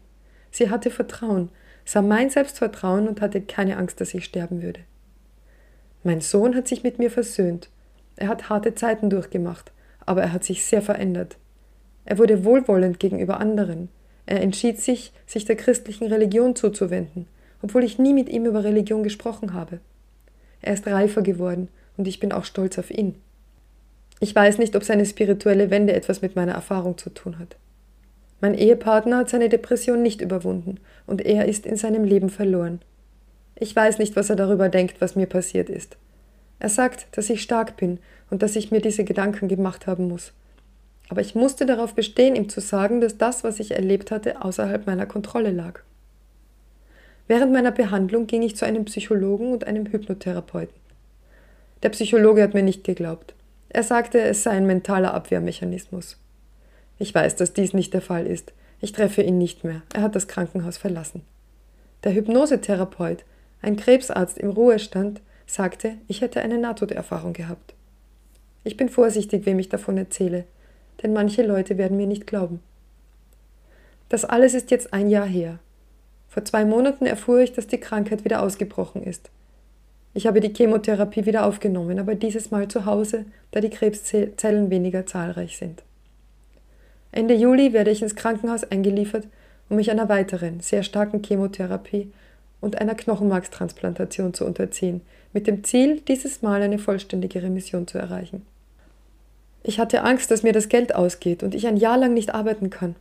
Sie 0.51 0.69
hatte 0.69 0.89
Vertrauen, 0.89 1.49
sah 1.83 2.01
mein 2.01 2.29
Selbstvertrauen 2.29 3.07
und 3.07 3.21
hatte 3.21 3.41
keine 3.41 3.77
Angst, 3.77 3.99
dass 4.01 4.13
ich 4.13 4.25
sterben 4.25 4.61
würde. 4.61 4.79
Mein 6.03 6.21
Sohn 6.21 6.55
hat 6.55 6.67
sich 6.67 6.83
mit 6.83 6.99
mir 6.99 7.11
versöhnt. 7.11 7.69
Er 8.15 8.27
hat 8.27 8.49
harte 8.49 8.75
Zeiten 8.75 9.09
durchgemacht, 9.09 9.71
aber 10.05 10.21
er 10.21 10.31
hat 10.31 10.43
sich 10.43 10.63
sehr 10.63 10.81
verändert. 10.81 11.37
Er 12.05 12.17
wurde 12.17 12.45
wohlwollend 12.45 12.99
gegenüber 12.99 13.39
anderen. 13.39 13.89
Er 14.25 14.41
entschied 14.41 14.79
sich, 14.79 15.11
sich 15.25 15.45
der 15.45 15.55
christlichen 15.55 16.07
Religion 16.07 16.55
zuzuwenden, 16.55 17.27
obwohl 17.61 17.83
ich 17.83 17.99
nie 17.99 18.13
mit 18.13 18.29
ihm 18.29 18.45
über 18.45 18.63
Religion 18.63 19.03
gesprochen 19.03 19.53
habe. 19.53 19.79
Er 20.61 20.73
ist 20.73 20.87
reifer 20.87 21.21
geworden 21.21 21.69
und 21.97 22.07
ich 22.07 22.19
bin 22.19 22.31
auch 22.31 22.45
stolz 22.45 22.77
auf 22.79 22.91
ihn. 22.91 23.15
Ich 24.19 24.34
weiß 24.34 24.57
nicht, 24.57 24.75
ob 24.75 24.84
seine 24.84 25.05
spirituelle 25.05 25.69
Wende 25.69 25.93
etwas 25.93 26.22
mit 26.22 26.36
meiner 26.36 26.53
Erfahrung 26.53 26.98
zu 26.98 27.10
tun 27.10 27.38
hat. 27.38 27.57
Mein 28.41 28.53
Ehepartner 28.53 29.17
hat 29.17 29.29
seine 29.29 29.50
Depression 29.50 30.01
nicht 30.01 30.22
überwunden 30.22 30.79
und 31.05 31.25
er 31.25 31.45
ist 31.45 31.65
in 31.65 31.77
seinem 31.77 32.03
Leben 32.03 32.29
verloren. 32.29 32.81
Ich 33.55 33.75
weiß 33.75 34.00
nicht, 34.00 34.15
was 34.15 34.29
er 34.29 34.36
darüber 34.36 34.69
denkt, 34.69 35.00
was 35.00 35.15
mir 35.15 35.27
passiert 35.27 35.69
ist. 35.69 35.98
Er 36.60 36.69
sagt, 36.69 37.07
dass 37.17 37.29
ich 37.29 37.41
stark 37.41 37.77
bin 37.77 38.00
und 38.29 38.41
dass 38.41 38.55
ich 38.55 38.72
mir 38.72 38.81
diese 38.81 39.03
Gedanken 39.03 39.48
gemacht 39.48 39.88
haben 39.88 40.07
muss. 40.07 40.34
Aber 41.10 41.22
ich 41.22 41.36
musste 41.36 41.65
darauf 41.65 41.93
bestehen, 41.93 42.36
ihm 42.36 42.50
zu 42.50 42.62
sagen, 42.62 43.01
dass 43.01 43.17
das, 43.17 43.43
was 43.43 43.60
ich 43.60 43.72
erlebt 43.72 44.12
hatte, 44.12 44.41
außerhalb 44.41 44.88
meiner 44.88 45.05
Kontrolle 45.05 45.51
lag. 45.51 45.81
Während 47.27 47.53
meiner 47.53 47.72
Behandlung 47.72 48.27
ging 48.27 48.41
ich 48.41 48.55
zu 48.55 48.65
einem 48.65 48.86
Psychologen 48.86 49.51
und 49.51 49.65
einem 49.65 49.88
Hypnotherapeuten. 49.88 50.75
Der 51.84 51.89
Psychologe 51.89 52.41
hat 52.41 52.53
mir 52.53 52.63
nicht 52.63 52.84
geglaubt. 52.84 53.34
Er 53.75 53.84
sagte, 53.84 54.22
es 54.22 54.41
sei 54.41 54.51
ein 54.51 54.65
mentaler 54.65 55.13
Abwehrmechanismus. 55.13 56.15
Ich 56.98 57.13
weiß, 57.13 57.36
dass 57.36 57.51
dies 57.51 57.74
nicht 57.74 57.94
der 57.94 58.00
Fall 58.01 58.25
ist. 58.25 58.53
Ich 58.79 58.94
treffe 58.94 59.22
ihn 59.22 59.38
nicht 59.38 59.65
mehr. 59.65 59.82
Er 59.94 60.01
hat 60.01 60.15
das 60.15 60.29
Krankenhaus 60.29 60.77
verlassen. 60.77 61.24
Der 62.05 62.13
Hypnosetherapeut, 62.13 63.25
ein 63.62 63.75
Krebsarzt 63.75 64.38
im 64.38 64.50
Ruhestand, 64.50 65.20
sagte, 65.46 65.96
ich 66.08 66.22
hätte 66.22 66.39
eine 66.39 66.58
Nahtoderfahrung 66.58 67.34
gehabt. 67.34 67.74
Ich 68.63 68.77
bin 68.77 68.88
vorsichtig, 68.88 69.46
wem 69.46 69.60
ich 69.60 69.67
davon 69.67 69.98
erzähle, 69.98 70.46
denn 71.03 71.12
manche 71.12 71.44
Leute 71.44 71.77
werden 71.77 71.98
mir 71.98 72.08
nicht 72.08 72.27
glauben. 72.27 72.62
Das 74.08 74.24
alles 74.24 74.53
ist 74.53 74.72
jetzt 74.72 74.94
ein 74.94 75.10
Jahr 75.10 75.27
her. 75.27 75.60
Vor 76.29 76.46
zwei 76.46 76.63
Monaten 76.63 77.05
erfuhr 77.05 77.41
ich, 77.41 77.51
dass 77.51 77.67
die 77.67 77.82
Krankheit 77.82 78.24
wieder 78.24 78.41
ausgebrochen 78.41 79.03
ist. 79.03 79.29
Ich 80.17 80.25
habe 80.25 80.39
die 80.39 80.53
Chemotherapie 80.53 81.25
wieder 81.25 81.45
aufgenommen, 81.45 82.00
aber 82.00 82.15
dieses 82.15 82.50
Mal 82.50 82.69
zu 82.69 82.86
Hause, 82.86 83.25
da 83.51 83.60
die 83.60 83.69
Krebszellen 83.69 84.69
weniger 84.69 85.05
zahlreich 85.05 85.57
sind. 85.57 85.84
Ende 87.12 87.34
Juli 87.34 87.74
werde 87.74 87.91
ich 87.91 88.01
ins 88.01 88.15
Krankenhaus 88.15 88.63
eingeliefert, 88.63 89.27
um 89.67 89.75
mich 89.75 89.91
einer 89.91 90.07
weiteren, 90.07 90.62
sehr 90.62 90.84
starken 90.84 91.22
Chemotherapie 91.22 92.13
und 92.62 92.79
einer 92.79 92.95
Knochenmarkstransplantation 92.95 94.34
zu 94.34 94.45
unterziehen, 94.45 95.01
mit 95.34 95.48
dem 95.48 95.65
Ziel, 95.65 96.00
dieses 96.07 96.41
Mal 96.41 96.62
eine 96.62 96.79
vollständige 96.79 97.43
Remission 97.43 97.86
zu 97.86 97.98
erreichen. 97.98 98.45
Ich 99.63 99.79
hatte 99.79 100.01
Angst, 100.03 100.31
dass 100.31 100.43
mir 100.43 100.53
das 100.53 100.69
Geld 100.69 100.95
ausgeht 100.95 101.43
und 101.43 101.53
ich 101.53 101.67
ein 101.67 101.75
Jahr 101.75 101.98
lang 101.98 102.13
nicht 102.13 102.34
arbeiten 102.34 102.69
kann. 102.69 102.95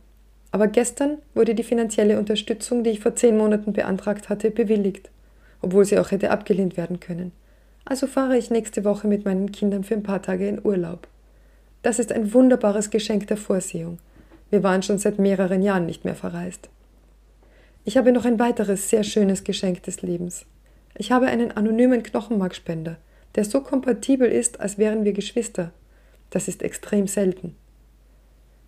Aber 0.51 0.67
gestern 0.67 1.19
wurde 1.33 1.55
die 1.55 1.63
finanzielle 1.63 2.19
Unterstützung, 2.19 2.83
die 2.83 2.89
ich 2.89 2.99
vor 2.99 3.15
zehn 3.15 3.37
Monaten 3.37 3.71
beantragt 3.71 4.27
hatte, 4.27 4.51
bewilligt, 4.51 5.09
obwohl 5.65 5.83
sie 5.83 5.97
auch 5.97 6.11
hätte 6.11 6.29
abgelehnt 6.29 6.77
werden 6.77 6.99
können. 6.99 7.31
Also 7.85 8.05
fahre 8.05 8.37
ich 8.37 8.51
nächste 8.51 8.83
Woche 8.83 9.07
mit 9.07 9.25
meinen 9.25 9.51
Kindern 9.51 9.83
für 9.83 9.95
ein 9.95 10.03
paar 10.03 10.21
Tage 10.21 10.47
in 10.47 10.63
Urlaub. 10.63 11.07
Das 11.81 11.97
ist 11.97 12.11
ein 12.11 12.33
wunderbares 12.33 12.91
Geschenk 12.91 13.25
der 13.27 13.37
Vorsehung. 13.37 13.97
Wir 14.51 14.61
waren 14.61 14.83
schon 14.83 14.99
seit 14.99 15.17
mehreren 15.17 15.63
Jahren 15.63 15.87
nicht 15.87 16.05
mehr 16.05 16.13
verreist. 16.13 16.69
Ich 17.83 17.97
habe 17.97 18.11
noch 18.11 18.25
ein 18.25 18.37
weiteres 18.37 18.91
sehr 18.91 19.03
schönes 19.03 19.43
Geschenk 19.43 19.81
des 19.83 20.03
Lebens. 20.03 20.45
Ich 20.95 21.11
habe 21.11 21.25
einen 21.25 21.51
anonymen 21.51 22.03
Knochenmarkspender, 22.03 22.97
der 23.33 23.43
so 23.43 23.61
kompatibel 23.61 24.29
ist, 24.29 24.59
als 24.59 24.77
wären 24.77 25.03
wir 25.03 25.13
Geschwister. 25.13 25.71
Das 26.29 26.47
ist 26.47 26.61
extrem 26.61 27.07
selten. 27.07 27.55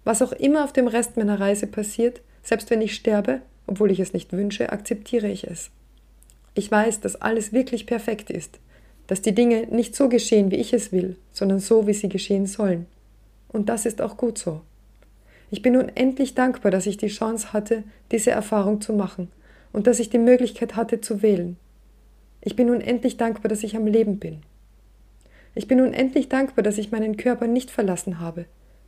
Was 0.03 0.23
auch 0.23 0.31
immer 0.31 0.63
auf 0.63 0.73
dem 0.73 0.87
Rest 0.87 1.15
meiner 1.15 1.39
Reise 1.39 1.67
passiert, 1.67 2.21
selbst 2.41 2.71
wenn 2.71 2.81
ich 2.81 2.95
sterbe, 2.95 3.41
obwohl 3.67 3.91
ich 3.91 3.99
es 3.99 4.13
nicht 4.13 4.33
wünsche, 4.33 4.71
akzeptiere 4.71 5.27
ich 5.27 5.45
es. 5.45 5.69
Ich 6.57 6.71
weiß, 6.71 7.01
dass 7.01 7.21
alles 7.21 7.53
wirklich 7.53 7.85
perfekt 7.85 8.31
ist, 8.31 8.59
dass 9.05 9.21
die 9.21 9.35
Dinge 9.35 9.67
nicht 9.67 9.95
so 9.95 10.09
geschehen, 10.09 10.49
wie 10.49 10.55
ich 10.55 10.73
es 10.73 10.91
will, 10.91 11.15
sondern 11.31 11.59
so, 11.59 11.85
wie 11.85 11.93
sie 11.93 12.09
geschehen 12.09 12.47
sollen. 12.47 12.87
Und 13.47 13.69
das 13.69 13.85
ist 13.85 14.01
auch 14.01 14.17
gut 14.17 14.39
so. 14.39 14.61
Ich 15.51 15.61
bin 15.61 15.77
unendlich 15.77 16.33
dankbar, 16.33 16.71
dass 16.71 16.87
ich 16.87 16.97
die 16.97 17.09
Chance 17.09 17.53
hatte, 17.53 17.83
diese 18.11 18.31
Erfahrung 18.31 18.81
zu 18.81 18.93
machen 18.93 19.27
und 19.71 19.85
dass 19.85 19.99
ich 19.99 20.09
die 20.09 20.17
Möglichkeit 20.17 20.75
hatte 20.75 20.99
zu 20.99 21.21
wählen. 21.21 21.57
Ich 22.41 22.55
bin 22.55 22.71
unendlich 22.71 23.17
dankbar, 23.17 23.49
dass 23.49 23.61
ich 23.61 23.75
am 23.75 23.85
Leben 23.85 24.17
bin. 24.17 24.41
Ich 25.53 25.67
bin 25.67 25.79
unendlich 25.79 26.27
dankbar, 26.27 26.63
dass 26.63 26.79
ich 26.79 26.91
meinen 26.91 27.17
Körper 27.17 27.45
nicht 27.45 27.69
verlassen 27.69 28.19
habe, 28.19 28.45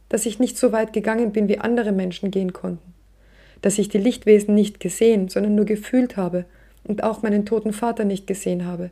dass 0.10 0.26
ich 0.26 0.40
nicht 0.40 0.58
so 0.58 0.72
weit 0.72 0.92
gegangen 0.92 1.34
bin, 1.34 1.48
wie 1.48 1.60
andere 1.60 1.92
Menschen 1.92 2.32
gehen 2.32 2.52
konnten, 2.52 2.96
dass 3.62 3.78
ich 3.78 3.90
die 3.90 4.00
Lichtwesen 4.00 4.56
nicht 4.56 4.80
gesehen, 4.80 5.30
sondern 5.30 5.54
nur 5.54 5.66
gefühlt 5.66 6.18
habe 6.18 6.46
und 6.84 7.04
auch 7.04 7.22
meinen 7.22 7.46
toten 7.46 7.74
Vater 7.74 8.06
nicht 8.06 8.28
gesehen 8.28 8.66
habe, 8.66 8.92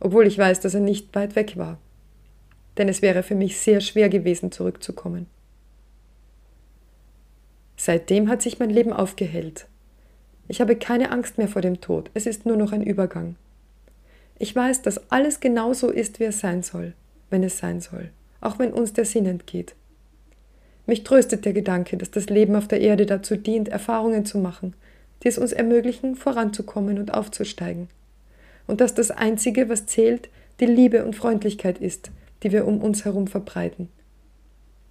obwohl 0.00 0.26
ich 0.26 0.38
weiß, 0.38 0.60
dass 0.60 0.74
er 0.74 0.80
nicht 0.80 1.14
weit 1.14 1.36
weg 1.36 1.56
war. 1.56 1.78
Denn 2.78 2.88
es 2.88 3.02
wäre 3.02 3.22
für 3.22 3.34
mich 3.34 3.58
sehr 3.58 3.80
schwer 3.80 4.08
gewesen, 4.08 4.50
zurückzukommen. 4.52 5.26
Seitdem 7.76 8.28
hat 8.28 8.42
sich 8.42 8.58
mein 8.58 8.70
Leben 8.70 8.92
aufgehellt. 8.92 9.66
Ich 10.48 10.60
habe 10.60 10.76
keine 10.76 11.10
Angst 11.10 11.38
mehr 11.38 11.48
vor 11.48 11.62
dem 11.62 11.80
Tod, 11.80 12.10
es 12.14 12.26
ist 12.26 12.46
nur 12.46 12.56
noch 12.56 12.72
ein 12.72 12.82
Übergang. 12.82 13.36
Ich 14.38 14.54
weiß, 14.54 14.82
dass 14.82 15.10
alles 15.10 15.40
genauso 15.40 15.90
ist, 15.90 16.20
wie 16.20 16.24
es 16.24 16.40
sein 16.40 16.62
soll, 16.62 16.94
wenn 17.30 17.42
es 17.42 17.58
sein 17.58 17.80
soll, 17.80 18.10
auch 18.40 18.58
wenn 18.58 18.72
uns 18.72 18.92
der 18.92 19.04
Sinn 19.04 19.26
entgeht. 19.26 19.74
Mich 20.86 21.04
tröstet 21.04 21.44
der 21.44 21.52
Gedanke, 21.52 21.96
dass 21.96 22.10
das 22.10 22.26
Leben 22.26 22.56
auf 22.56 22.66
der 22.66 22.80
Erde 22.80 23.06
dazu 23.06 23.36
dient, 23.36 23.68
Erfahrungen 23.68 24.26
zu 24.26 24.38
machen, 24.38 24.74
die 25.22 25.28
es 25.28 25.38
uns 25.38 25.52
ermöglichen, 25.52 26.16
voranzukommen 26.16 26.98
und 26.98 27.14
aufzusteigen. 27.14 27.88
Und 28.66 28.80
dass 28.80 28.94
das 28.94 29.10
Einzige, 29.10 29.68
was 29.68 29.86
zählt, 29.86 30.28
die 30.60 30.66
Liebe 30.66 31.04
und 31.04 31.16
Freundlichkeit 31.16 31.78
ist, 31.78 32.10
die 32.42 32.52
wir 32.52 32.66
um 32.66 32.80
uns 32.80 33.04
herum 33.04 33.26
verbreiten. 33.26 33.88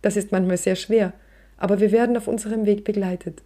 Das 0.02 0.16
ist 0.16 0.32
manchmal 0.32 0.58
sehr 0.58 0.76
schwer, 0.76 1.14
aber 1.58 1.80
wir 1.80 1.92
werden 1.92 2.18
auf 2.18 2.28
unserem 2.28 2.66
Weg 2.66 2.84
begleitet. 2.84 3.42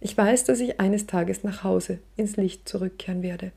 Ich 0.00 0.16
weiß, 0.16 0.44
dass 0.44 0.60
ich 0.60 0.80
eines 0.80 1.06
Tages 1.06 1.44
nach 1.44 1.64
Hause 1.64 1.98
ins 2.16 2.36
Licht 2.36 2.68
zurückkehren 2.68 3.22
werde. 3.22 3.52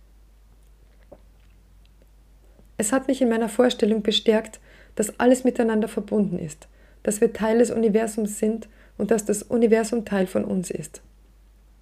Es 2.77 2.91
hat 2.91 3.07
mich 3.07 3.21
in 3.21 3.29
meiner 3.29 3.49
Vorstellung 3.49 4.01
bestärkt, 4.01 4.59
dass 4.95 5.19
alles 5.19 5.43
miteinander 5.43 5.87
verbunden 5.87 6.39
ist 6.39 6.67
dass 7.03 7.21
wir 7.21 7.33
Teil 7.33 7.59
des 7.59 7.71
Universums 7.71 8.39
sind 8.39 8.67
und 8.97 9.11
dass 9.11 9.25
das 9.25 9.43
Universum 9.43 10.05
Teil 10.05 10.27
von 10.27 10.45
uns 10.45 10.69
ist. 10.69 11.01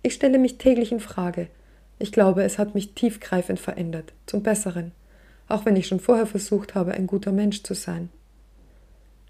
Ich 0.02 0.14
stelle 0.14 0.40
mich 0.40 0.58
täglich 0.58 0.92
in 0.92 1.00
Frage. 1.00 1.48
Ich 2.00 2.12
glaube, 2.12 2.44
es 2.44 2.58
hat 2.58 2.76
mich 2.76 2.94
tiefgreifend 2.94 3.60
verändert, 3.60 4.14
zum 4.26 4.44
Besseren, 4.44 4.92
auch 5.48 5.66
wenn 5.66 5.76
ich 5.76 5.88
schon 5.88 6.00
vorher 6.00 6.26
versucht 6.26 6.76
habe, 6.76 6.94
ein 6.94 7.08
guter 7.08 7.32
Mensch 7.32 7.64
zu 7.64 7.74
sein. 7.74 8.10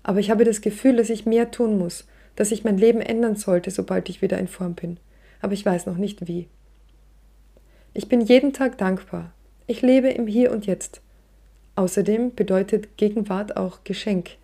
Aber 0.04 0.20
ich 0.20 0.30
habe 0.30 0.44
das 0.44 0.62
Gefühl, 0.62 0.98
dass 0.98 1.10
ich 1.10 1.26
mehr 1.26 1.52
tun 1.52 1.78
muss, 1.78 2.06
dass 2.36 2.52
ich 2.52 2.64
mein 2.64 2.78
Leben 2.78 3.02
ändern 3.02 3.36
sollte, 3.36 3.72
sobald 3.72 4.10
ich 4.10 4.22
wieder 4.22 4.38
in 4.38 4.48
Form 4.48 4.76
bin. 4.76 4.98
Aber 5.42 5.54
ich 5.54 5.66
weiß 5.66 5.88
noch 5.88 5.98
nicht 5.98 6.28
wie. 6.28 6.48
Ich 7.94 8.08
bin 8.08 8.22
jeden 8.22 8.54
Tag 8.54 8.78
dankbar. 8.78 9.32
Ich 9.68 9.82
lebe 9.82 10.10
im 10.10 10.28
Hier 10.28 10.52
und 10.52 10.66
Jetzt. 10.66 11.02
Außerdem 11.76 12.36
bedeutet 12.36 12.98
Gegenwart 12.98 13.58
auch 13.58 13.84
Geschenk, 13.84 14.38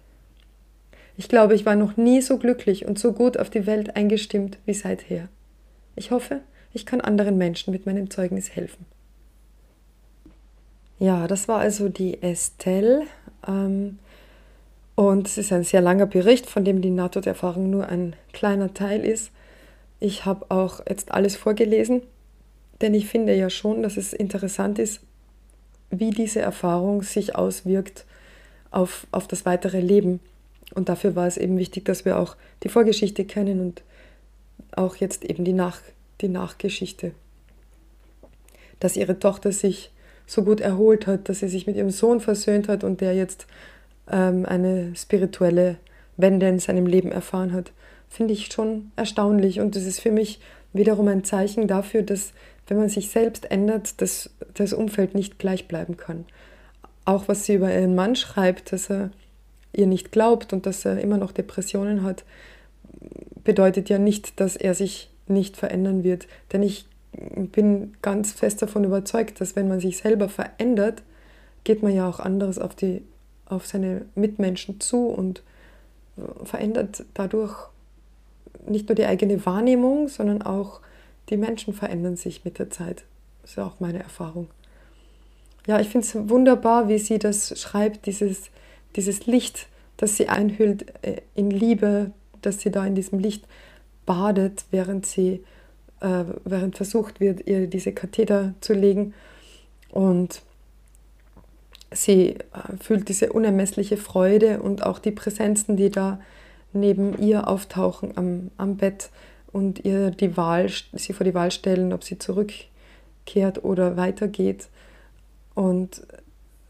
ich 1.17 1.29
glaube, 1.29 1.55
ich 1.55 1.65
war 1.65 1.75
noch 1.75 1.95
nie 1.97 2.21
so 2.21 2.37
glücklich 2.37 2.85
und 2.85 2.99
so 2.99 3.13
gut 3.13 3.37
auf 3.37 3.49
die 3.49 3.65
Welt 3.65 3.95
eingestimmt 3.95 4.57
wie 4.65 4.73
seither. 4.73 5.29
Ich 5.95 6.11
hoffe, 6.11 6.41
ich 6.73 6.85
kann 6.85 7.01
anderen 7.01 7.37
Menschen 7.37 7.71
mit 7.71 7.85
meinem 7.85 8.09
Zeugnis 8.09 8.55
helfen. 8.55 8.85
Ja, 10.99 11.27
das 11.27 11.47
war 11.47 11.59
also 11.59 11.89
die 11.89 12.21
Estelle. 12.21 13.03
Ähm, 13.47 13.99
und 14.95 15.27
es 15.27 15.37
ist 15.37 15.51
ein 15.51 15.63
sehr 15.63 15.81
langer 15.81 16.05
Bericht, 16.05 16.45
von 16.49 16.63
dem 16.63 16.81
die 16.81 16.89
Nahtoderfahrung 16.89 17.69
nur 17.69 17.87
ein 17.87 18.15
kleiner 18.31 18.73
Teil 18.73 19.03
ist. 19.03 19.31
Ich 19.99 20.25
habe 20.25 20.45
auch 20.49 20.81
jetzt 20.87 21.11
alles 21.11 21.35
vorgelesen, 21.35 22.01
denn 22.81 22.93
ich 22.93 23.07
finde 23.07 23.35
ja 23.35 23.49
schon, 23.49 23.83
dass 23.83 23.97
es 23.97 24.13
interessant 24.13 24.79
ist, 24.79 25.01
wie 25.89 26.11
diese 26.11 26.41
Erfahrung 26.41 27.03
sich 27.03 27.35
auswirkt 27.35 28.05
auf, 28.71 29.07
auf 29.11 29.27
das 29.27 29.45
weitere 29.45 29.79
Leben. 29.79 30.19
Und 30.73 30.89
dafür 30.89 31.15
war 31.15 31.27
es 31.27 31.37
eben 31.37 31.57
wichtig, 31.57 31.85
dass 31.85 32.05
wir 32.05 32.17
auch 32.17 32.35
die 32.63 32.69
Vorgeschichte 32.69 33.25
kennen 33.25 33.59
und 33.61 33.83
auch 34.75 34.95
jetzt 34.95 35.25
eben 35.25 35.45
die, 35.45 35.53
Nach, 35.53 35.79
die 36.21 36.29
Nachgeschichte. 36.29 37.11
Dass 38.79 38.97
ihre 38.97 39.19
Tochter 39.19 39.51
sich 39.51 39.91
so 40.27 40.43
gut 40.43 40.59
erholt 40.59 41.07
hat, 41.07 41.29
dass 41.29 41.39
sie 41.39 41.47
sich 41.47 41.67
mit 41.67 41.75
ihrem 41.75 41.91
Sohn 41.91 42.19
versöhnt 42.19 42.67
hat 42.67 42.83
und 42.83 43.01
der 43.01 43.13
jetzt 43.13 43.47
ähm, 44.11 44.45
eine 44.45 44.95
spirituelle 44.95 45.77
Wende 46.17 46.47
in 46.47 46.59
seinem 46.59 46.87
Leben 46.87 47.11
erfahren 47.11 47.53
hat, 47.53 47.71
finde 48.09 48.33
ich 48.33 48.47
schon 48.47 48.91
erstaunlich. 48.95 49.59
Und 49.59 49.75
das 49.75 49.83
ist 49.83 49.99
für 49.99 50.11
mich 50.11 50.39
wiederum 50.73 51.07
ein 51.07 51.23
Zeichen 51.23 51.67
dafür, 51.67 52.01
dass 52.01 52.33
wenn 52.67 52.77
man 52.77 52.89
sich 52.89 53.09
selbst 53.09 53.51
ändert, 53.51 54.01
dass 54.01 54.31
das 54.55 54.73
Umfeld 54.73 55.13
nicht 55.13 55.37
gleich 55.37 55.67
bleiben 55.67 55.97
kann. 55.97 56.25
Auch 57.05 57.27
was 57.27 57.45
sie 57.45 57.55
über 57.55 57.71
ihren 57.71 57.93
Mann 57.93 58.15
schreibt, 58.15 58.71
dass 58.71 58.89
er 58.89 59.11
ihr 59.73 59.87
nicht 59.87 60.11
glaubt 60.11 60.53
und 60.53 60.65
dass 60.65 60.85
er 60.85 60.99
immer 60.99 61.17
noch 61.17 61.31
Depressionen 61.31 62.03
hat, 62.03 62.23
bedeutet 63.45 63.87
ja 63.89 63.97
nicht, 63.97 64.41
dass 64.41 64.57
er 64.57 64.73
sich 64.73 65.09
nicht 65.27 65.55
verändern 65.55 66.03
wird. 66.03 66.27
Denn 66.51 66.61
ich 66.61 66.85
bin 67.13 67.93
ganz 68.01 68.33
fest 68.33 68.61
davon 68.61 68.83
überzeugt, 68.83 69.39
dass 69.39 69.55
wenn 69.55 69.69
man 69.69 69.79
sich 69.79 69.97
selber 69.97 70.27
verändert, 70.27 71.03
geht 71.63 71.81
man 71.81 71.95
ja 71.95 72.09
auch 72.09 72.19
anderes 72.19 72.59
auf, 72.59 72.75
die, 72.75 73.03
auf 73.45 73.65
seine 73.65 74.05
Mitmenschen 74.15 74.81
zu 74.81 75.07
und 75.07 75.43
verändert 76.43 77.05
dadurch 77.13 77.69
nicht 78.67 78.89
nur 78.89 78.95
die 78.95 79.05
eigene 79.05 79.45
Wahrnehmung, 79.45 80.07
sondern 80.07 80.41
auch 80.41 80.81
die 81.29 81.37
Menschen 81.37 81.73
verändern 81.73 82.17
sich 82.17 82.45
mit 82.45 82.59
der 82.59 82.69
Zeit. 82.69 83.05
Das 83.41 83.51
ist 83.51 83.57
ja 83.57 83.65
auch 83.65 83.79
meine 83.79 83.99
Erfahrung. 83.99 84.47
Ja, 85.67 85.79
ich 85.79 85.89
finde 85.89 86.05
es 86.05 86.29
wunderbar, 86.29 86.87
wie 86.87 86.99
sie 86.99 87.19
das 87.19 87.59
schreibt, 87.59 88.05
dieses, 88.05 88.49
dieses 88.95 89.25
Licht, 89.25 89.67
das 89.97 90.17
sie 90.17 90.29
einhüllt 90.29 90.85
äh, 91.03 91.21
in 91.33 91.49
Liebe, 91.49 92.11
dass 92.45 92.59
sie 92.59 92.71
da 92.71 92.85
in 92.85 92.95
diesem 92.95 93.19
Licht 93.19 93.45
badet, 94.05 94.65
während 94.71 95.05
sie, 95.05 95.43
äh, 95.99 96.23
während 96.43 96.77
versucht 96.77 97.19
wird, 97.19 97.47
ihr 97.47 97.67
diese 97.67 97.91
Katheter 97.91 98.53
zu 98.61 98.73
legen. 98.73 99.13
Und 99.89 100.41
sie 101.91 102.35
äh, 102.35 102.37
fühlt 102.79 103.09
diese 103.09 103.33
unermessliche 103.33 103.97
Freude 103.97 104.61
und 104.61 104.85
auch 104.85 104.99
die 104.99 105.11
Präsenzen, 105.11 105.77
die 105.77 105.89
da 105.89 106.19
neben 106.73 107.17
ihr 107.19 107.47
auftauchen 107.47 108.17
am, 108.17 108.51
am 108.57 108.77
Bett 108.77 109.09
und 109.51 109.85
ihr 109.85 110.11
die 110.11 110.35
Wahl, 110.35 110.69
sie 110.93 111.13
vor 111.13 111.23
die 111.23 111.33
Wahl 111.33 111.51
stellen, 111.51 111.93
ob 111.93 112.03
sie 112.03 112.17
zurückkehrt 112.17 113.63
oder 113.63 113.95
weitergeht. 113.95 114.67
Und 115.53 116.01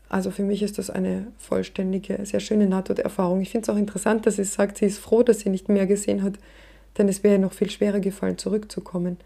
also 0.10 0.32
für 0.32 0.44
mich 0.44 0.62
ist 0.62 0.78
das 0.78 0.90
eine 0.90 1.28
vollständige, 1.38 2.20
sehr 2.26 2.40
schöne 2.40 2.68
Nahtoderfahrung. 2.68 3.42
Ich 3.42 3.50
finde 3.50 3.64
es 3.64 3.70
auch 3.70 3.80
interessant, 3.80 4.26
dass 4.26 4.36
sie 4.36 4.44
sagt, 4.44 4.78
sie 4.78 4.86
ist 4.86 5.00
froh, 5.00 5.24
dass 5.24 5.40
sie 5.40 5.50
nicht 5.50 5.68
mehr 5.70 5.88
gesehen 5.88 6.24
hat, 6.24 6.34
denn 6.98 7.10
es 7.10 7.24
wäre 7.24 7.40
noch 7.40 7.54
viel 7.54 7.70
schwerer 7.70 8.00
gefallen, 8.00 8.38
zurückzukommen. 8.38 9.18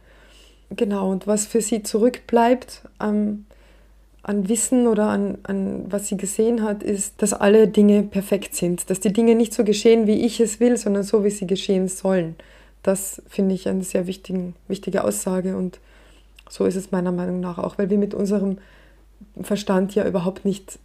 Genau, 0.75 1.11
und 1.11 1.27
was 1.27 1.45
für 1.45 1.61
sie 1.61 1.83
zurückbleibt 1.83 2.83
ähm, 3.01 3.45
an 4.23 4.47
Wissen 4.47 4.87
oder 4.87 5.07
an, 5.09 5.39
an 5.43 5.85
was 5.89 6.07
sie 6.07 6.17
gesehen 6.17 6.63
hat, 6.63 6.83
ist, 6.83 7.21
dass 7.21 7.33
alle 7.33 7.67
Dinge 7.67 8.03
perfekt 8.03 8.55
sind, 8.55 8.89
dass 8.89 8.99
die 8.99 9.13
Dinge 9.13 9.35
nicht 9.35 9.53
so 9.53 9.63
geschehen, 9.63 10.07
wie 10.07 10.25
ich 10.25 10.39
es 10.39 10.59
will, 10.59 10.77
sondern 10.77 11.03
so, 11.03 11.23
wie 11.23 11.29
sie 11.29 11.47
geschehen 11.47 11.87
sollen. 11.87 12.35
Das 12.83 13.21
finde 13.27 13.55
ich 13.55 13.67
eine 13.67 13.83
sehr 13.83 14.07
wichtigen, 14.07 14.55
wichtige 14.67 15.03
Aussage 15.03 15.57
und 15.57 15.79
so 16.49 16.65
ist 16.65 16.75
es 16.75 16.91
meiner 16.91 17.11
Meinung 17.11 17.39
nach 17.39 17.57
auch, 17.57 17.77
weil 17.77 17.89
wir 17.89 17.97
mit 17.97 18.13
unserem 18.13 18.57
Verstand 19.41 19.95
ja 19.95 20.07
überhaupt 20.07 20.45
nicht 20.45 20.79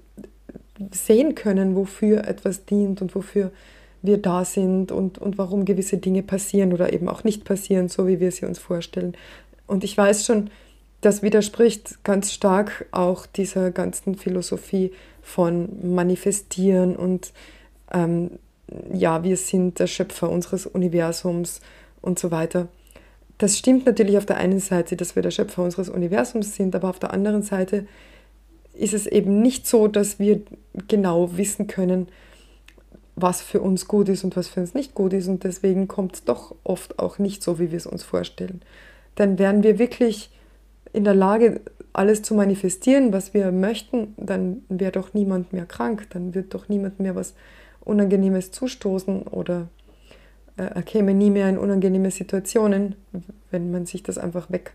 sehen 0.90 1.34
können, 1.34 1.76
wofür 1.76 2.26
etwas 2.26 2.64
dient 2.64 3.00
und 3.02 3.14
wofür 3.14 3.50
wir 4.02 4.18
da 4.18 4.44
sind 4.44 4.92
und, 4.92 5.18
und 5.18 5.38
warum 5.38 5.64
gewisse 5.64 5.96
Dinge 5.96 6.22
passieren 6.22 6.72
oder 6.72 6.92
eben 6.92 7.08
auch 7.08 7.24
nicht 7.24 7.44
passieren, 7.44 7.88
so 7.88 8.06
wie 8.06 8.20
wir 8.20 8.30
sie 8.32 8.44
uns 8.44 8.58
vorstellen. 8.58 9.16
Und 9.66 9.82
ich 9.82 9.96
weiß 9.96 10.26
schon, 10.26 10.50
das 11.00 11.22
widerspricht 11.22 12.02
ganz 12.04 12.32
stark 12.32 12.86
auch 12.90 13.26
dieser 13.26 13.70
ganzen 13.70 14.14
Philosophie 14.14 14.92
von 15.22 15.94
Manifestieren 15.94 16.96
und 16.96 17.32
ähm, 17.92 18.32
ja, 18.92 19.22
wir 19.22 19.36
sind 19.36 19.78
der 19.78 19.86
Schöpfer 19.86 20.30
unseres 20.30 20.66
Universums 20.66 21.60
und 22.00 22.18
so 22.18 22.30
weiter. 22.30 22.68
Das 23.38 23.58
stimmt 23.58 23.86
natürlich 23.86 24.16
auf 24.16 24.26
der 24.26 24.36
einen 24.36 24.60
Seite, 24.60 24.96
dass 24.96 25.16
wir 25.16 25.22
der 25.22 25.30
Schöpfer 25.30 25.62
unseres 25.62 25.88
Universums 25.88 26.54
sind, 26.54 26.74
aber 26.74 26.88
auf 26.88 26.98
der 26.98 27.12
anderen 27.12 27.42
Seite 27.42 27.86
ist 28.76 28.94
es 28.94 29.06
eben 29.06 29.40
nicht 29.40 29.66
so, 29.66 29.88
dass 29.88 30.18
wir 30.18 30.42
genau 30.88 31.36
wissen 31.36 31.66
können, 31.66 32.08
was 33.16 33.42
für 33.42 33.60
uns 33.60 33.86
gut 33.86 34.08
ist 34.08 34.24
und 34.24 34.36
was 34.36 34.48
für 34.48 34.60
uns 34.60 34.74
nicht 34.74 34.94
gut 34.94 35.12
ist. 35.12 35.28
Und 35.28 35.44
deswegen 35.44 35.86
kommt 35.88 36.16
es 36.16 36.24
doch 36.24 36.54
oft 36.64 36.98
auch 36.98 37.18
nicht 37.18 37.42
so, 37.42 37.58
wie 37.58 37.70
wir 37.70 37.76
es 37.76 37.86
uns 37.86 38.02
vorstellen. 38.02 38.62
Dann 39.14 39.38
wären 39.38 39.62
wir 39.62 39.78
wirklich 39.78 40.30
in 40.92 41.04
der 41.04 41.14
Lage, 41.14 41.60
alles 41.92 42.22
zu 42.22 42.34
manifestieren, 42.34 43.12
was 43.12 43.34
wir 43.34 43.52
möchten, 43.52 44.14
dann 44.16 44.64
wäre 44.68 44.90
doch 44.90 45.14
niemand 45.14 45.52
mehr 45.52 45.64
krank, 45.64 46.08
dann 46.10 46.34
wird 46.34 46.52
doch 46.52 46.68
niemand 46.68 46.98
mehr 46.98 47.14
was 47.14 47.34
Unangenehmes 47.84 48.50
zustoßen 48.50 49.22
oder 49.22 49.68
äh, 50.56 50.82
käme 50.82 51.14
nie 51.14 51.30
mehr 51.30 51.48
in 51.48 51.56
unangenehme 51.56 52.10
Situationen, 52.10 52.96
wenn 53.50 53.70
man 53.70 53.86
sich 53.86 54.02
das 54.02 54.18
einfach 54.18 54.50
weg 54.50 54.72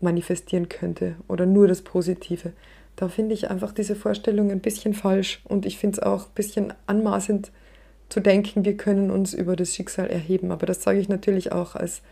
manifestieren 0.00 0.68
könnte 0.68 1.14
oder 1.28 1.46
nur 1.46 1.68
das 1.68 1.82
Positive 1.82 2.52
da 2.96 3.08
finde 3.08 3.34
ich 3.34 3.50
einfach 3.50 3.72
diese 3.72 3.96
Vorstellung 3.96 4.50
ein 4.50 4.60
bisschen 4.60 4.94
falsch 4.94 5.40
und 5.44 5.66
ich 5.66 5.78
finde 5.78 5.98
es 5.98 6.02
auch 6.02 6.26
ein 6.26 6.34
bisschen 6.34 6.74
anmaßend 6.86 7.50
zu 8.08 8.20
denken, 8.20 8.64
wir 8.64 8.76
können 8.76 9.10
uns 9.10 9.32
über 9.32 9.56
das 9.56 9.74
Schicksal 9.74 10.08
erheben. 10.08 10.52
Aber 10.52 10.66
das 10.66 10.82
sage 10.82 10.98
ich 10.98 11.08
natürlich 11.08 11.50
auch 11.52 11.74
als, 11.74 12.02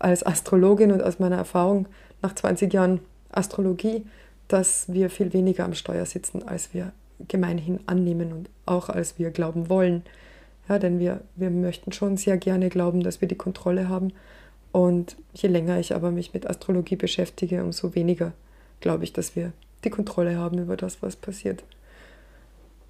als 0.00 0.26
Astrologin 0.26 0.90
und 0.90 1.02
aus 1.02 1.20
meiner 1.20 1.36
Erfahrung 1.36 1.86
nach 2.22 2.34
20 2.34 2.72
Jahren 2.72 3.00
Astrologie, 3.30 4.04
dass 4.48 4.92
wir 4.92 5.10
viel 5.10 5.32
weniger 5.32 5.64
am 5.64 5.74
Steuer 5.74 6.04
sitzen, 6.06 6.46
als 6.46 6.74
wir 6.74 6.92
gemeinhin 7.28 7.78
annehmen 7.86 8.32
und 8.32 8.50
auch 8.66 8.88
als 8.88 9.18
wir 9.18 9.30
glauben 9.30 9.68
wollen. 9.68 10.02
Ja, 10.68 10.80
denn 10.80 10.98
wir, 10.98 11.20
wir 11.36 11.50
möchten 11.50 11.92
schon 11.92 12.16
sehr 12.16 12.36
gerne 12.36 12.68
glauben, 12.68 13.02
dass 13.02 13.20
wir 13.20 13.28
die 13.28 13.36
Kontrolle 13.36 13.88
haben. 13.88 14.12
Und 14.72 15.16
je 15.34 15.48
länger 15.48 15.78
ich 15.78 15.94
aber 15.94 16.10
mich 16.10 16.34
mit 16.34 16.48
Astrologie 16.48 16.96
beschäftige, 16.96 17.62
umso 17.62 17.94
weniger 17.94 18.32
glaube 18.80 19.04
ich, 19.04 19.12
dass 19.12 19.36
wir 19.36 19.52
die 19.84 19.90
Kontrolle 19.90 20.36
haben 20.36 20.58
über 20.58 20.76
das, 20.76 21.02
was 21.02 21.16
passiert. 21.16 21.64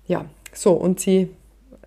Ja, 0.06 0.26
so, 0.52 0.72
und 0.72 1.00
sie 1.00 1.30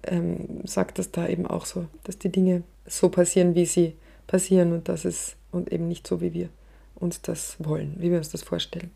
ähm, 0.03 0.61
sagt 0.63 0.99
das 0.99 1.11
da 1.11 1.27
eben 1.27 1.45
auch 1.45 1.65
so, 1.65 1.85
dass 2.03 2.17
die 2.17 2.31
Dinge 2.31 2.63
so 2.85 3.09
passieren, 3.09 3.55
wie 3.55 3.65
sie 3.65 3.95
passieren 4.27 4.71
und 4.73 4.89
dass 4.89 5.05
es 5.05 5.35
und 5.51 5.71
eben 5.71 5.87
nicht 5.87 6.05
so, 6.07 6.21
wie 6.21 6.33
wir 6.33 6.49
uns 6.95 7.21
das 7.21 7.55
wollen, 7.59 7.95
wie 7.99 8.11
wir 8.11 8.17
uns 8.17 8.29
das 8.29 8.43
vorstellen. 8.43 8.91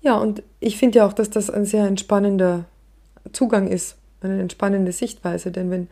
Ja, 0.00 0.16
und 0.16 0.42
ich 0.60 0.76
finde 0.76 0.98
ja 0.98 1.06
auch, 1.06 1.12
dass 1.12 1.30
das 1.30 1.48
ein 1.48 1.64
sehr 1.64 1.86
entspannender 1.86 2.64
Zugang 3.32 3.68
ist, 3.68 3.96
eine 4.20 4.40
entspannende 4.40 4.92
Sichtweise, 4.92 5.52
denn 5.52 5.70
wenn 5.70 5.88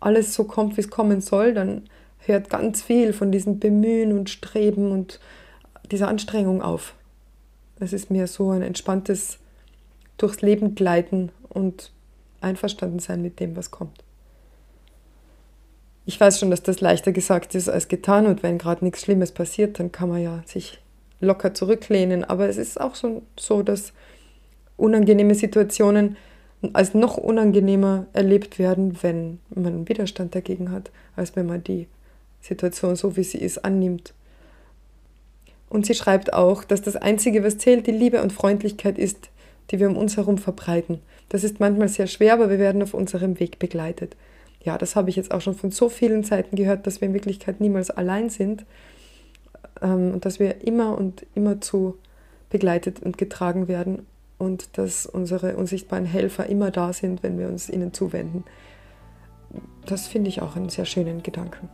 alles 0.00 0.34
so 0.34 0.44
kommt, 0.44 0.76
wie 0.76 0.82
es 0.82 0.90
kommen 0.90 1.20
soll, 1.20 1.54
dann 1.54 1.82
hört 2.18 2.50
ganz 2.50 2.82
viel 2.82 3.12
von 3.12 3.32
diesem 3.32 3.58
Bemühen 3.58 4.12
und 4.12 4.30
Streben 4.30 4.90
und 4.90 5.20
dieser 5.90 6.08
Anstrengung 6.08 6.62
auf. 6.62 6.94
Es 7.84 7.92
ist 7.92 8.10
mir 8.10 8.26
so 8.26 8.50
ein 8.50 8.62
entspanntes 8.62 9.38
durchs 10.16 10.40
Leben 10.40 10.74
gleiten 10.74 11.30
und 11.48 11.92
einverstanden 12.40 12.98
sein 12.98 13.22
mit 13.22 13.40
dem, 13.40 13.56
was 13.56 13.70
kommt. 13.70 14.02
Ich 16.06 16.18
weiß 16.18 16.38
schon, 16.38 16.50
dass 16.50 16.62
das 16.62 16.80
leichter 16.80 17.12
gesagt 17.12 17.54
ist 17.54 17.68
als 17.68 17.88
getan 17.88 18.26
und 18.26 18.42
wenn 18.42 18.58
gerade 18.58 18.84
nichts 18.84 19.02
Schlimmes 19.02 19.32
passiert, 19.32 19.78
dann 19.78 19.92
kann 19.92 20.08
man 20.08 20.22
ja 20.22 20.42
sich 20.46 20.80
locker 21.20 21.54
zurücklehnen. 21.54 22.24
Aber 22.24 22.48
es 22.48 22.56
ist 22.56 22.80
auch 22.80 22.94
so, 22.94 23.22
so 23.38 23.62
dass 23.62 23.92
unangenehme 24.76 25.34
Situationen 25.34 26.16
als 26.72 26.94
noch 26.94 27.16
unangenehmer 27.16 28.06
erlebt 28.12 28.58
werden, 28.58 28.98
wenn 29.02 29.40
man 29.50 29.88
Widerstand 29.88 30.34
dagegen 30.34 30.70
hat, 30.70 30.90
als 31.16 31.36
wenn 31.36 31.46
man 31.46 31.62
die 31.62 31.86
Situation 32.40 32.96
so, 32.96 33.16
wie 33.16 33.24
sie 33.24 33.38
ist, 33.38 33.64
annimmt 33.64 34.14
und 35.74 35.84
sie 35.84 35.94
schreibt 35.94 36.32
auch, 36.32 36.62
dass 36.62 36.82
das 36.82 36.94
Einzige, 36.94 37.42
was 37.42 37.58
zählt, 37.58 37.88
die 37.88 37.92
Liebe 37.92 38.22
und 38.22 38.32
Freundlichkeit 38.32 38.96
ist, 38.96 39.30
die 39.70 39.80
wir 39.80 39.88
um 39.88 39.96
uns 39.96 40.16
herum 40.16 40.38
verbreiten. 40.38 41.00
Das 41.28 41.42
ist 41.42 41.58
manchmal 41.58 41.88
sehr 41.88 42.06
schwer, 42.06 42.34
aber 42.34 42.48
wir 42.48 42.60
werden 42.60 42.80
auf 42.80 42.94
unserem 42.94 43.40
Weg 43.40 43.58
begleitet. 43.58 44.16
Ja, 44.62 44.78
das 44.78 44.94
habe 44.94 45.10
ich 45.10 45.16
jetzt 45.16 45.32
auch 45.32 45.40
schon 45.40 45.56
von 45.56 45.72
so 45.72 45.88
vielen 45.88 46.22
Seiten 46.22 46.54
gehört, 46.54 46.86
dass 46.86 47.00
wir 47.00 47.08
in 47.08 47.14
Wirklichkeit 47.14 47.60
niemals 47.60 47.90
allein 47.90 48.30
sind. 48.30 48.64
ähm, 49.82 50.20
dass 50.20 50.38
wir 50.38 50.64
immer 50.64 50.96
und 50.96 51.26
immer 51.34 51.60
zu 51.60 51.98
begleitet 52.48 53.02
und 53.02 53.18
getragen 53.18 53.66
werden 53.66 54.06
und 54.38 54.78
dass 54.78 55.06
unsere 55.06 55.56
unsichtbaren 55.56 56.04
Helfer 56.04 56.46
immer 56.46 56.70
da 56.70 56.92
sind, 56.92 57.24
wenn 57.24 57.36
wir 57.36 57.48
uns 57.48 57.68
ihnen 57.68 57.92
zuwenden. 57.92 58.44
Das 59.86 60.06
finde 60.06 60.28
ich 60.28 60.40
auch 60.40 60.54
einen 60.54 60.68
sehr 60.68 60.84
schönen 60.84 61.24
Gedanken. 61.24 61.68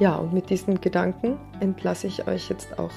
Ja, 0.00 0.16
und 0.16 0.32
mit 0.32 0.48
diesen 0.48 0.80
Gedanken 0.80 1.36
entlasse 1.60 2.06
ich 2.06 2.26
euch 2.26 2.48
jetzt 2.48 2.78
auch 2.78 2.90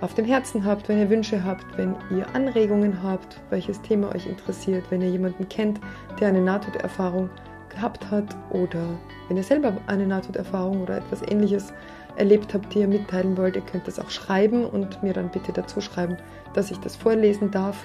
auf 0.00 0.14
dem 0.14 0.24
Herzen 0.24 0.64
habt, 0.64 0.88
wenn 0.88 0.98
ihr 0.98 1.10
Wünsche 1.10 1.44
habt, 1.44 1.66
wenn 1.76 1.94
ihr 2.10 2.34
Anregungen 2.34 3.02
habt, 3.02 3.42
welches 3.50 3.82
Thema 3.82 4.14
euch 4.14 4.26
interessiert, 4.26 4.90
wenn 4.90 5.02
ihr 5.02 5.10
jemanden 5.10 5.50
kennt, 5.50 5.80
der 6.18 6.28
eine 6.28 6.40
Nahtoderfahrung 6.40 7.28
gehabt 7.68 8.10
hat 8.10 8.36
oder 8.50 8.84
wenn 9.28 9.36
ihr 9.36 9.42
selber 9.42 9.76
eine 9.86 10.06
Nahtoderfahrung 10.06 10.82
oder 10.82 10.98
etwas 10.98 11.22
ähnliches 11.22 11.72
erlebt 12.16 12.54
habt, 12.54 12.74
die 12.74 12.80
ihr 12.80 12.88
mitteilen 12.88 13.36
wollt, 13.36 13.56
ihr 13.56 13.62
könnt 13.62 13.86
das 13.86 13.98
auch 13.98 14.10
schreiben 14.10 14.64
und 14.64 15.02
mir 15.02 15.12
dann 15.12 15.30
bitte 15.30 15.52
dazu 15.52 15.80
schreiben, 15.80 16.16
dass 16.54 16.70
ich 16.70 16.78
das 16.78 16.96
vorlesen 16.96 17.50
darf. 17.50 17.84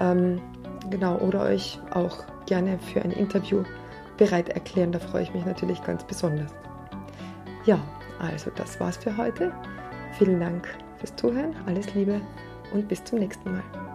Ähm, 0.00 0.40
genau, 0.90 1.18
oder 1.18 1.42
euch 1.42 1.78
auch 1.92 2.24
gerne 2.46 2.78
für 2.78 3.02
ein 3.02 3.12
Interview 3.12 3.62
bereit 4.16 4.48
erklären. 4.48 4.92
Da 4.92 4.98
freue 4.98 5.22
ich 5.22 5.34
mich 5.34 5.46
natürlich 5.46 5.82
ganz 5.84 6.04
besonders. 6.04 6.52
Ja, 7.64 7.78
also 8.18 8.50
das 8.56 8.78
war's 8.80 8.96
für 8.96 9.16
heute. 9.16 9.52
Vielen 10.18 10.40
Dank 10.40 10.68
fürs 10.98 11.14
Zuhören, 11.16 11.54
alles 11.66 11.94
Liebe 11.94 12.20
und 12.72 12.88
bis 12.88 13.02
zum 13.04 13.18
nächsten 13.18 13.52
Mal. 13.52 13.91